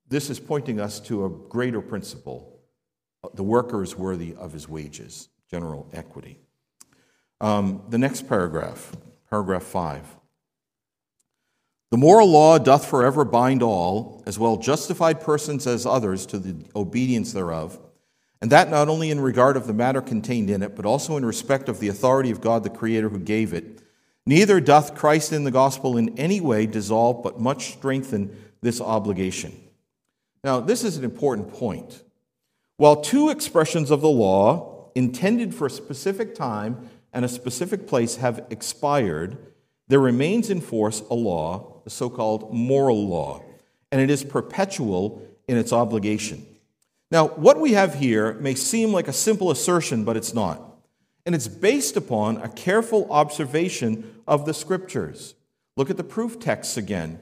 [0.09, 2.51] this is pointing us to a greater principle
[3.33, 6.41] the worker is worthy of his wages general equity.
[7.41, 8.91] Um, the next paragraph,
[9.31, 10.05] paragraph 5.
[11.93, 16.57] The moral law doth forever bind all, as well justified persons as others, to the
[16.75, 17.79] obedience thereof,
[18.43, 21.25] and that not only in regard of the matter contained in it, but also in
[21.25, 23.81] respect of the authority of God the Creator who gave it.
[24.27, 29.53] Neither doth Christ in the gospel in any way dissolve, but much strengthen this obligation.
[30.43, 32.03] Now, this is an important point.
[32.77, 38.17] While two expressions of the law, intended for a specific time and a specific place
[38.17, 39.39] have expired,
[39.89, 43.43] there remains in force a law, the so called moral law,
[43.93, 46.47] and it is perpetual in its obligation.
[47.11, 50.61] Now, what we have here may seem like a simple assertion, but it's not.
[51.27, 55.35] And it's based upon a careful observation of the scriptures.
[55.77, 57.19] Look at the proof texts again.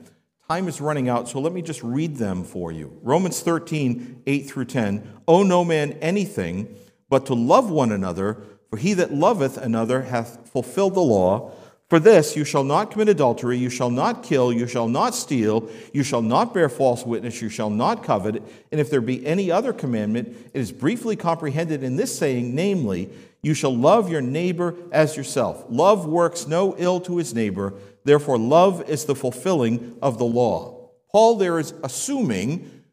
[0.49, 2.99] Time is running out, so let me just read them for you.
[3.03, 5.21] Romans 13, 8 through 10.
[5.29, 6.75] Owe no man anything
[7.13, 8.39] but to love one another,
[8.71, 11.53] for he that loveth another hath fulfilled the law.
[11.91, 15.69] For this, you shall not commit adultery, you shall not kill, you shall not steal,
[15.93, 18.43] you shall not bear false witness, you shall not covet.
[18.71, 23.11] And if there be any other commandment, it is briefly comprehended in this saying, namely,
[23.43, 25.67] you shall love your neighbor as yourself.
[25.69, 30.89] Love works no ill to his neighbor, therefore, love is the fulfilling of the law.
[31.11, 32.85] Paul there is assuming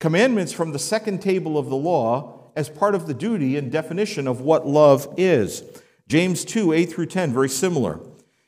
[0.00, 4.26] commandments from the second table of the law as part of the duty and definition
[4.26, 5.62] of what love is.
[6.08, 8.00] James 2 8 through 10, very similar.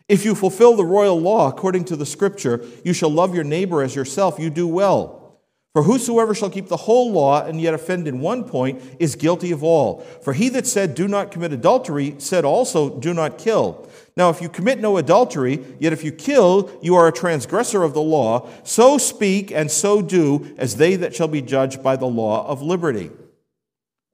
[0.09, 3.83] If you fulfill the royal law according to the scripture, you shall love your neighbor
[3.83, 5.27] as yourself, you do well.
[5.73, 9.53] For whosoever shall keep the whole law and yet offend in one point is guilty
[9.53, 10.01] of all.
[10.23, 13.87] For he that said, Do not commit adultery, said also, Do not kill.
[14.17, 17.93] Now, if you commit no adultery, yet if you kill, you are a transgressor of
[17.93, 18.49] the law.
[18.65, 22.63] So speak and so do as they that shall be judged by the law of
[22.63, 23.11] liberty.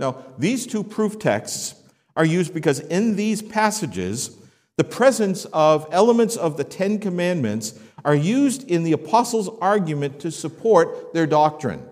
[0.02, 1.76] Now, these two proof texts
[2.16, 4.36] are used because in these passages,
[4.76, 10.32] the presence of elements of the Ten Commandments are used in the apostles' argument to
[10.32, 11.86] support their doctrine.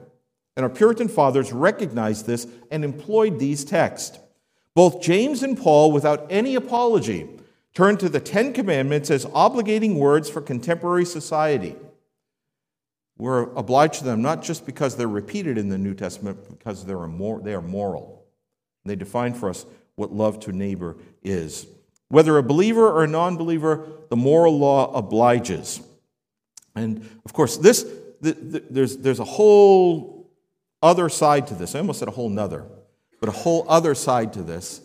[0.57, 4.19] And our Puritan fathers recognized this and employed these texts.
[4.75, 7.29] Both James and Paul, without any apology,
[7.75, 11.77] turned to the Ten Commandments as obligating words for contemporary society.
[13.21, 16.87] We're obliged to them not just because they're repeated in the New Testament, but because
[16.87, 16.97] they're
[17.43, 18.25] they are moral.
[18.87, 19.67] They define for us
[19.97, 21.67] what love to neighbor is.
[22.09, 25.83] Whether a believer or a non believer, the moral law obliges.
[26.75, 27.83] And of course, this,
[28.23, 30.31] the, the, there's, there's a whole
[30.83, 31.75] other side to this.
[31.75, 32.65] I almost said a whole nother,
[33.21, 34.81] but a whole other side to this.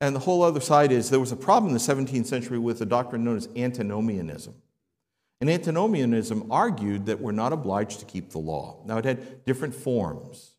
[0.00, 2.80] And the whole other side is there was a problem in the 17th century with
[2.82, 4.54] a doctrine known as antinomianism.
[5.44, 8.80] And antinomianism argued that we're not obliged to keep the law.
[8.86, 10.52] Now, it had different forms.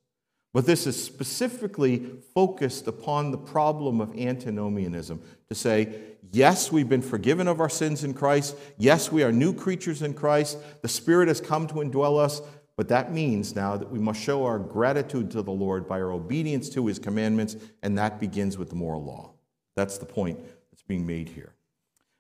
[0.53, 2.05] But this is specifically
[2.35, 5.91] focused upon the problem of antinomianism to say,
[6.31, 8.55] yes, we've been forgiven of our sins in Christ.
[8.77, 10.59] Yes, we are new creatures in Christ.
[10.83, 12.43] The Spirit has come to indwell us.
[12.77, 16.11] But that means now that we must show our gratitude to the Lord by our
[16.11, 19.33] obedience to His commandments, and that begins with the moral law.
[19.75, 21.55] That's the point that's being made here.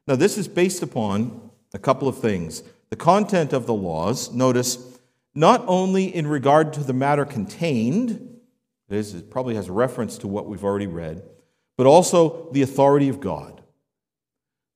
[0.07, 1.44] Now, this is based upon
[1.75, 2.63] a couple of things.
[2.89, 4.97] The content of the laws, notice,
[5.35, 8.39] not only in regard to the matter contained,
[8.87, 11.21] this probably has reference to what we've already read,
[11.77, 13.61] but also the authority of God.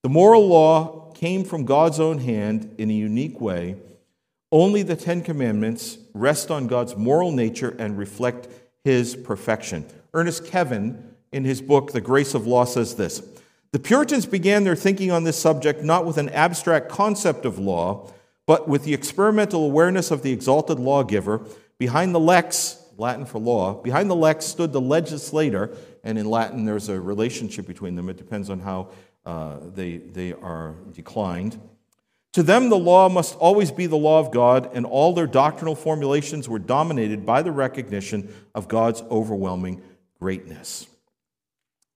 [0.03, 3.77] The moral law came from God's own hand in a unique way.
[4.51, 8.49] Only the Ten Commandments rest on God's moral nature and reflect
[8.83, 9.85] his perfection.
[10.13, 13.21] Ernest Kevan, in his book, The Grace of Law, says this
[13.71, 18.11] The Puritans began their thinking on this subject not with an abstract concept of law
[18.49, 21.45] but with the experimental awareness of the exalted lawgiver,
[21.77, 26.65] behind the lex, Latin for law, behind the lex stood the legislator, and in Latin
[26.65, 28.09] there's a relationship between them.
[28.09, 28.89] It depends on how
[29.23, 31.61] uh, they, they are declined.
[32.33, 35.75] To them, the law must always be the law of God, and all their doctrinal
[35.75, 39.83] formulations were dominated by the recognition of God's overwhelming
[40.19, 40.87] greatness.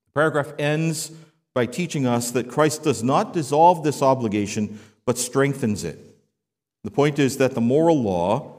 [0.05, 1.11] The paragraph ends
[1.53, 5.99] by teaching us that Christ does not dissolve this obligation, but strengthens it.
[6.83, 8.55] The point is that the moral law,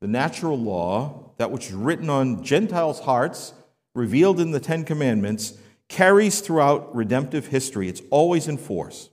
[0.00, 3.54] the natural law, that which is written on Gentiles' hearts,
[3.94, 5.54] revealed in the Ten Commandments,
[5.88, 7.88] carries throughout redemptive history.
[7.88, 9.08] It's always in force.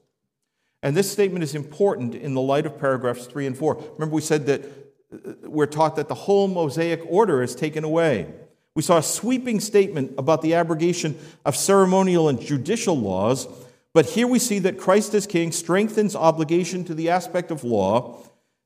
[0.83, 3.75] And this statement is important in the light of paragraphs 3 and 4.
[3.93, 4.65] Remember, we said that
[5.11, 8.31] uh, we're taught that the whole Mosaic order is taken away.
[8.75, 13.47] We saw a sweeping statement about the abrogation of ceremonial and judicial laws,
[13.93, 18.21] but here we see that Christ as King strengthens obligation to the aspect of law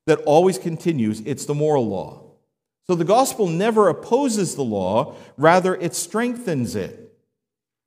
[0.06, 2.24] that always continues it's the moral law.
[2.88, 7.16] So the gospel never opposes the law, rather, it strengthens it.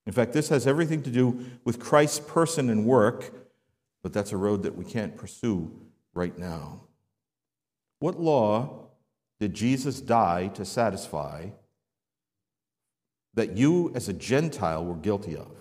[0.05, 3.33] In fact, this has everything to do with Christ's person and work,
[4.01, 5.71] but that's a road that we can't pursue
[6.13, 6.83] right now.
[7.99, 8.87] What law
[9.41, 11.49] did Jesus die to satisfy
[13.33, 15.51] that you as a Gentile were guilty of?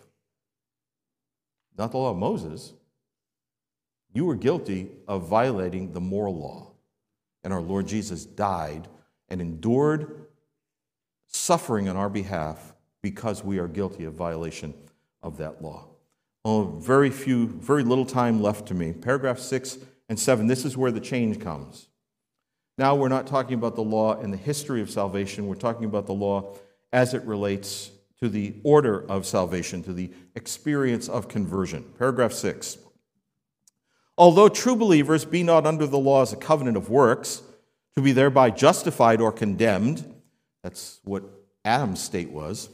[1.76, 2.74] Not the law of Moses,
[4.12, 6.72] you were guilty of violating the moral law.
[7.44, 8.88] And our Lord Jesus died
[9.28, 10.26] and endured
[11.26, 14.74] suffering on our behalf because we are guilty of violation
[15.22, 15.88] of that law.
[16.44, 18.92] Oh, very few, very little time left to me.
[18.92, 21.88] Paragraph six and seven, this is where the change comes.
[22.78, 26.06] Now we're not talking about the law and the history of salvation, we're talking about
[26.06, 26.56] the law
[26.92, 27.90] as it relates
[28.20, 31.84] to the order of salvation, to the experience of conversion.
[31.98, 32.78] Paragraph six.
[34.16, 37.42] Although true believers be not under the law as a covenant of works,
[37.94, 40.04] to be thereby justified or condemned,
[40.62, 41.24] that's what
[41.64, 42.68] Adam's state was,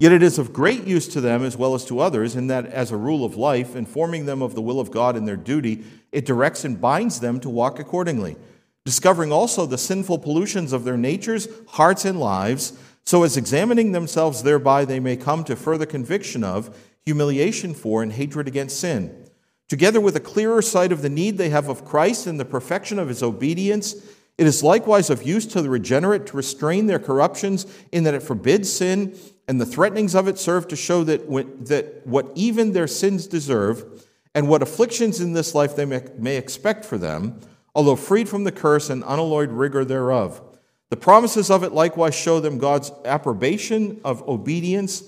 [0.00, 2.66] Yet it is of great use to them as well as to others, in that,
[2.66, 5.84] as a rule of life, informing them of the will of God and their duty,
[6.12, 8.36] it directs and binds them to walk accordingly,
[8.84, 12.78] discovering also the sinful pollutions of their natures, hearts, and lives,
[13.08, 18.12] so as examining themselves thereby they may come to further conviction of, humiliation for, and
[18.12, 19.30] hatred against sin.
[19.66, 22.98] Together with a clearer sight of the need they have of Christ and the perfection
[22.98, 23.94] of his obedience,
[24.36, 28.22] it is likewise of use to the regenerate to restrain their corruptions in that it
[28.22, 31.30] forbids sin and the threatenings of it serve to show that,
[31.64, 34.04] that what even their sins deserve,
[34.34, 37.40] and what afflictions in this life they may, may expect for them,
[37.74, 40.42] although freed from the curse and unalloyed rigor thereof.
[40.90, 45.02] The promises of it likewise show them God's approbation of obedience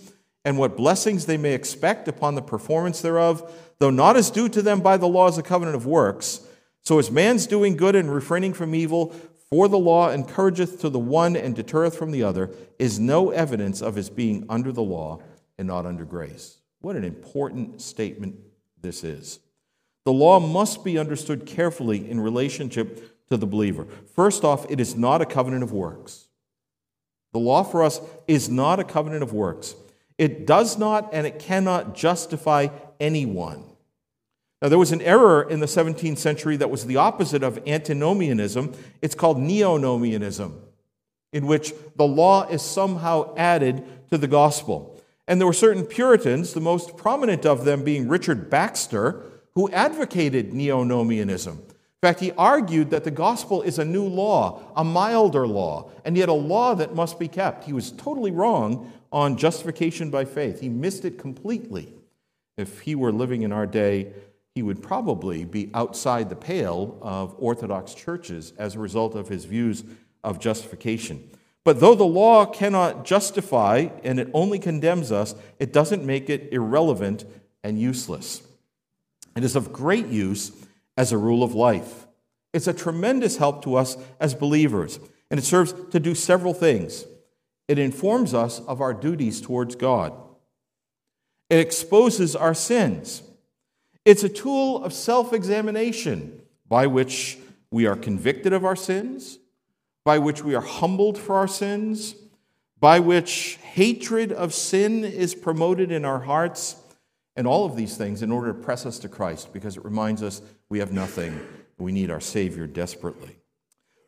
[0.44, 4.62] and what blessings they may expect upon the performance thereof, though not as due to
[4.62, 6.40] them by the laws of covenant of works.
[6.82, 9.14] So as man's doing good and refraining from evil,
[9.50, 13.82] for the law encourageth to the one and deterreth from the other, is no evidence
[13.82, 15.20] of his being under the law
[15.58, 16.58] and not under grace.
[16.80, 18.36] What an important statement
[18.80, 19.40] this is.
[20.04, 23.86] The law must be understood carefully in relationship to the believer.
[24.14, 26.28] First off, it is not a covenant of works.
[27.32, 29.74] The law for us is not a covenant of works.
[30.18, 32.68] It does not and it cannot justify
[32.98, 33.64] anyone.
[34.60, 38.74] Now, there was an error in the 17th century that was the opposite of antinomianism.
[39.00, 40.52] It's called neonomianism,
[41.32, 45.00] in which the law is somehow added to the gospel.
[45.26, 49.22] And there were certain Puritans, the most prominent of them being Richard Baxter,
[49.54, 51.62] who advocated neonomianism.
[52.02, 56.16] In fact, he argued that the gospel is a new law, a milder law, and
[56.16, 57.64] yet a law that must be kept.
[57.64, 60.60] He was totally wrong on justification by faith.
[60.60, 61.92] He missed it completely.
[62.56, 64.14] If he were living in our day,
[64.54, 69.44] he would probably be outside the pale of Orthodox churches as a result of his
[69.44, 69.84] views
[70.24, 71.28] of justification.
[71.64, 76.48] But though the law cannot justify and it only condemns us, it doesn't make it
[76.50, 77.26] irrelevant
[77.62, 78.42] and useless.
[79.36, 80.50] It is of great use
[81.00, 82.06] as a rule of life.
[82.52, 87.06] It's a tremendous help to us as believers, and it serves to do several things.
[87.68, 90.12] It informs us of our duties towards God,
[91.48, 93.22] it exposes our sins.
[94.04, 97.38] It's a tool of self examination by which
[97.70, 99.38] we are convicted of our sins,
[100.04, 102.14] by which we are humbled for our sins,
[102.78, 106.76] by which hatred of sin is promoted in our hearts,
[107.36, 110.22] and all of these things in order to press us to Christ because it reminds
[110.22, 111.38] us we have nothing.
[111.76, 113.36] We need our Savior desperately.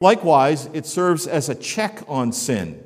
[0.01, 2.83] Likewise, it serves as a check on sin.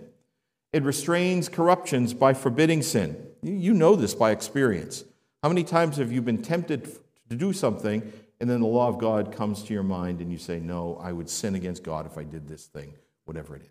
[0.73, 3.17] It restrains corruptions by forbidding sin.
[3.43, 5.05] You know this by experience.
[5.43, 6.91] How many times have you been tempted
[7.31, 10.39] to do something, and then the law of God comes to your mind, and you
[10.39, 12.93] say, No, I would sin against God if I did this thing,
[13.25, 13.69] whatever it is?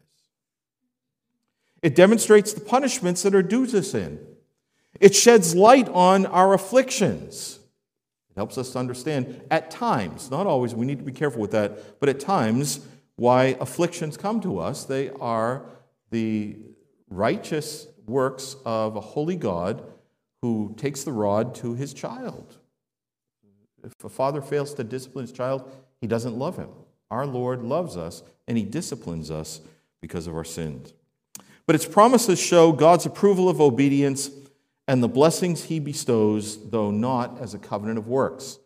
[1.81, 4.19] It demonstrates the punishments that are due to sin.
[4.99, 7.59] It sheds light on our afflictions.
[8.35, 11.51] It helps us to understand at times, not always, we need to be careful with
[11.51, 12.81] that, but at times,
[13.15, 14.83] why afflictions come to us.
[14.83, 15.65] They are
[16.11, 16.57] the
[17.09, 19.83] righteous works of a holy God
[20.41, 22.57] who takes the rod to his child.
[23.83, 25.71] If a father fails to discipline his child,
[26.01, 26.69] he doesn't love him.
[27.09, 29.61] Our Lord loves us, and he disciplines us
[30.01, 30.93] because of our sins.
[31.65, 34.29] But its promises show God's approval of obedience
[34.87, 38.59] and the blessings he bestows, though not as a covenant of works.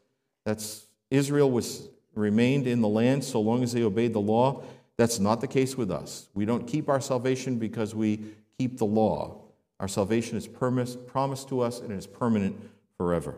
[0.45, 4.63] That's Israel was remained in the land so long as they obeyed the law.
[4.97, 6.27] That's not the case with us.
[6.33, 8.21] We don't keep our salvation because we
[8.57, 9.41] keep the law.
[9.79, 12.57] Our salvation is promised to us and it is permanent
[12.97, 13.35] forever.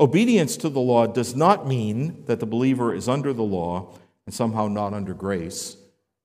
[0.00, 3.92] Obedience to the law does not mean that the believer is under the law
[4.26, 5.76] and somehow not under grace.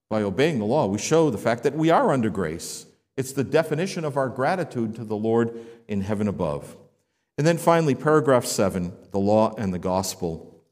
[0.09, 2.86] By obeying the law, we show the fact that we are under grace.
[3.17, 6.77] It's the definition of our gratitude to the Lord in heaven above.
[7.37, 10.63] And then finally, paragraph seven the law and the gospel.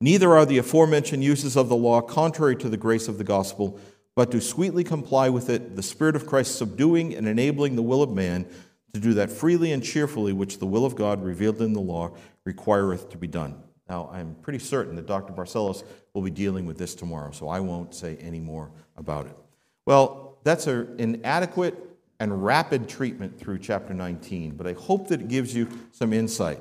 [0.00, 3.80] Neither are the aforementioned uses of the law contrary to the grace of the gospel,
[4.14, 8.02] but to sweetly comply with it, the Spirit of Christ subduing and enabling the will
[8.02, 8.46] of man
[8.92, 12.10] to do that freely and cheerfully, which the will of God revealed in the law
[12.44, 13.62] requireth to be done.
[13.88, 15.32] Now, I'm pretty certain that Dr.
[15.32, 19.36] Barcellos will be dealing with this tomorrow, so I won't say any more about it.
[19.84, 21.76] Well, that's an adequate
[22.20, 26.60] and rapid treatment through chapter 19, but I hope that it gives you some insight.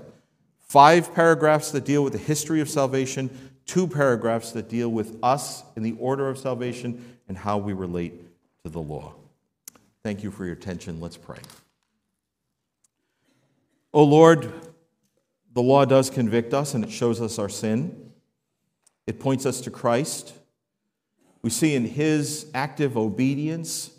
[0.59, 5.63] Five paragraphs that deal with the history of salvation, two paragraphs that deal with us
[5.75, 8.13] in the order of salvation, and how we relate
[8.63, 9.13] to the law.
[10.03, 10.99] Thank you for your attention.
[10.99, 11.39] Let's pray.
[13.93, 14.51] O oh Lord,
[15.53, 18.11] the law does convict us and it shows us our sin.
[19.07, 20.33] It points us to Christ.
[21.45, 23.91] We see in his active obedience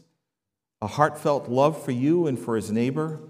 [0.83, 3.21] a heartfelt love for you and for his neighbor.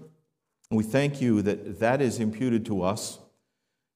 [0.71, 3.19] And we thank you that that is imputed to us.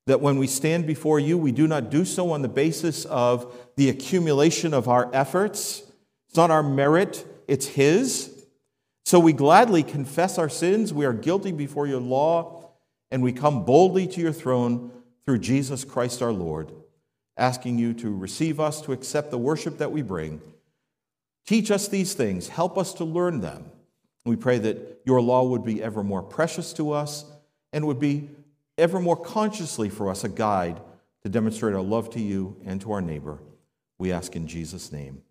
[0.06, 3.52] That when we stand before you, we do not do so on the basis of
[3.78, 5.82] the accumulation of our efforts.
[6.28, 8.46] It's not our merit, it's His.
[9.06, 10.94] So we gladly confess our sins.
[10.94, 12.70] We are guilty before your law,
[13.10, 14.92] and we come boldly to your throne
[15.26, 16.72] through Jesus Christ our Lord,
[17.38, 20.42] asking you to receive us, to accept the worship that we bring.
[21.46, 23.72] Teach us these things, help us to learn them.
[24.26, 27.26] We pray that your law would be ever more precious to us
[27.74, 28.30] and would be
[28.78, 30.80] ever more consciously for us a guide
[31.24, 33.40] to demonstrate our love to you and to our neighbor.
[33.98, 35.22] We ask in Jesus' name.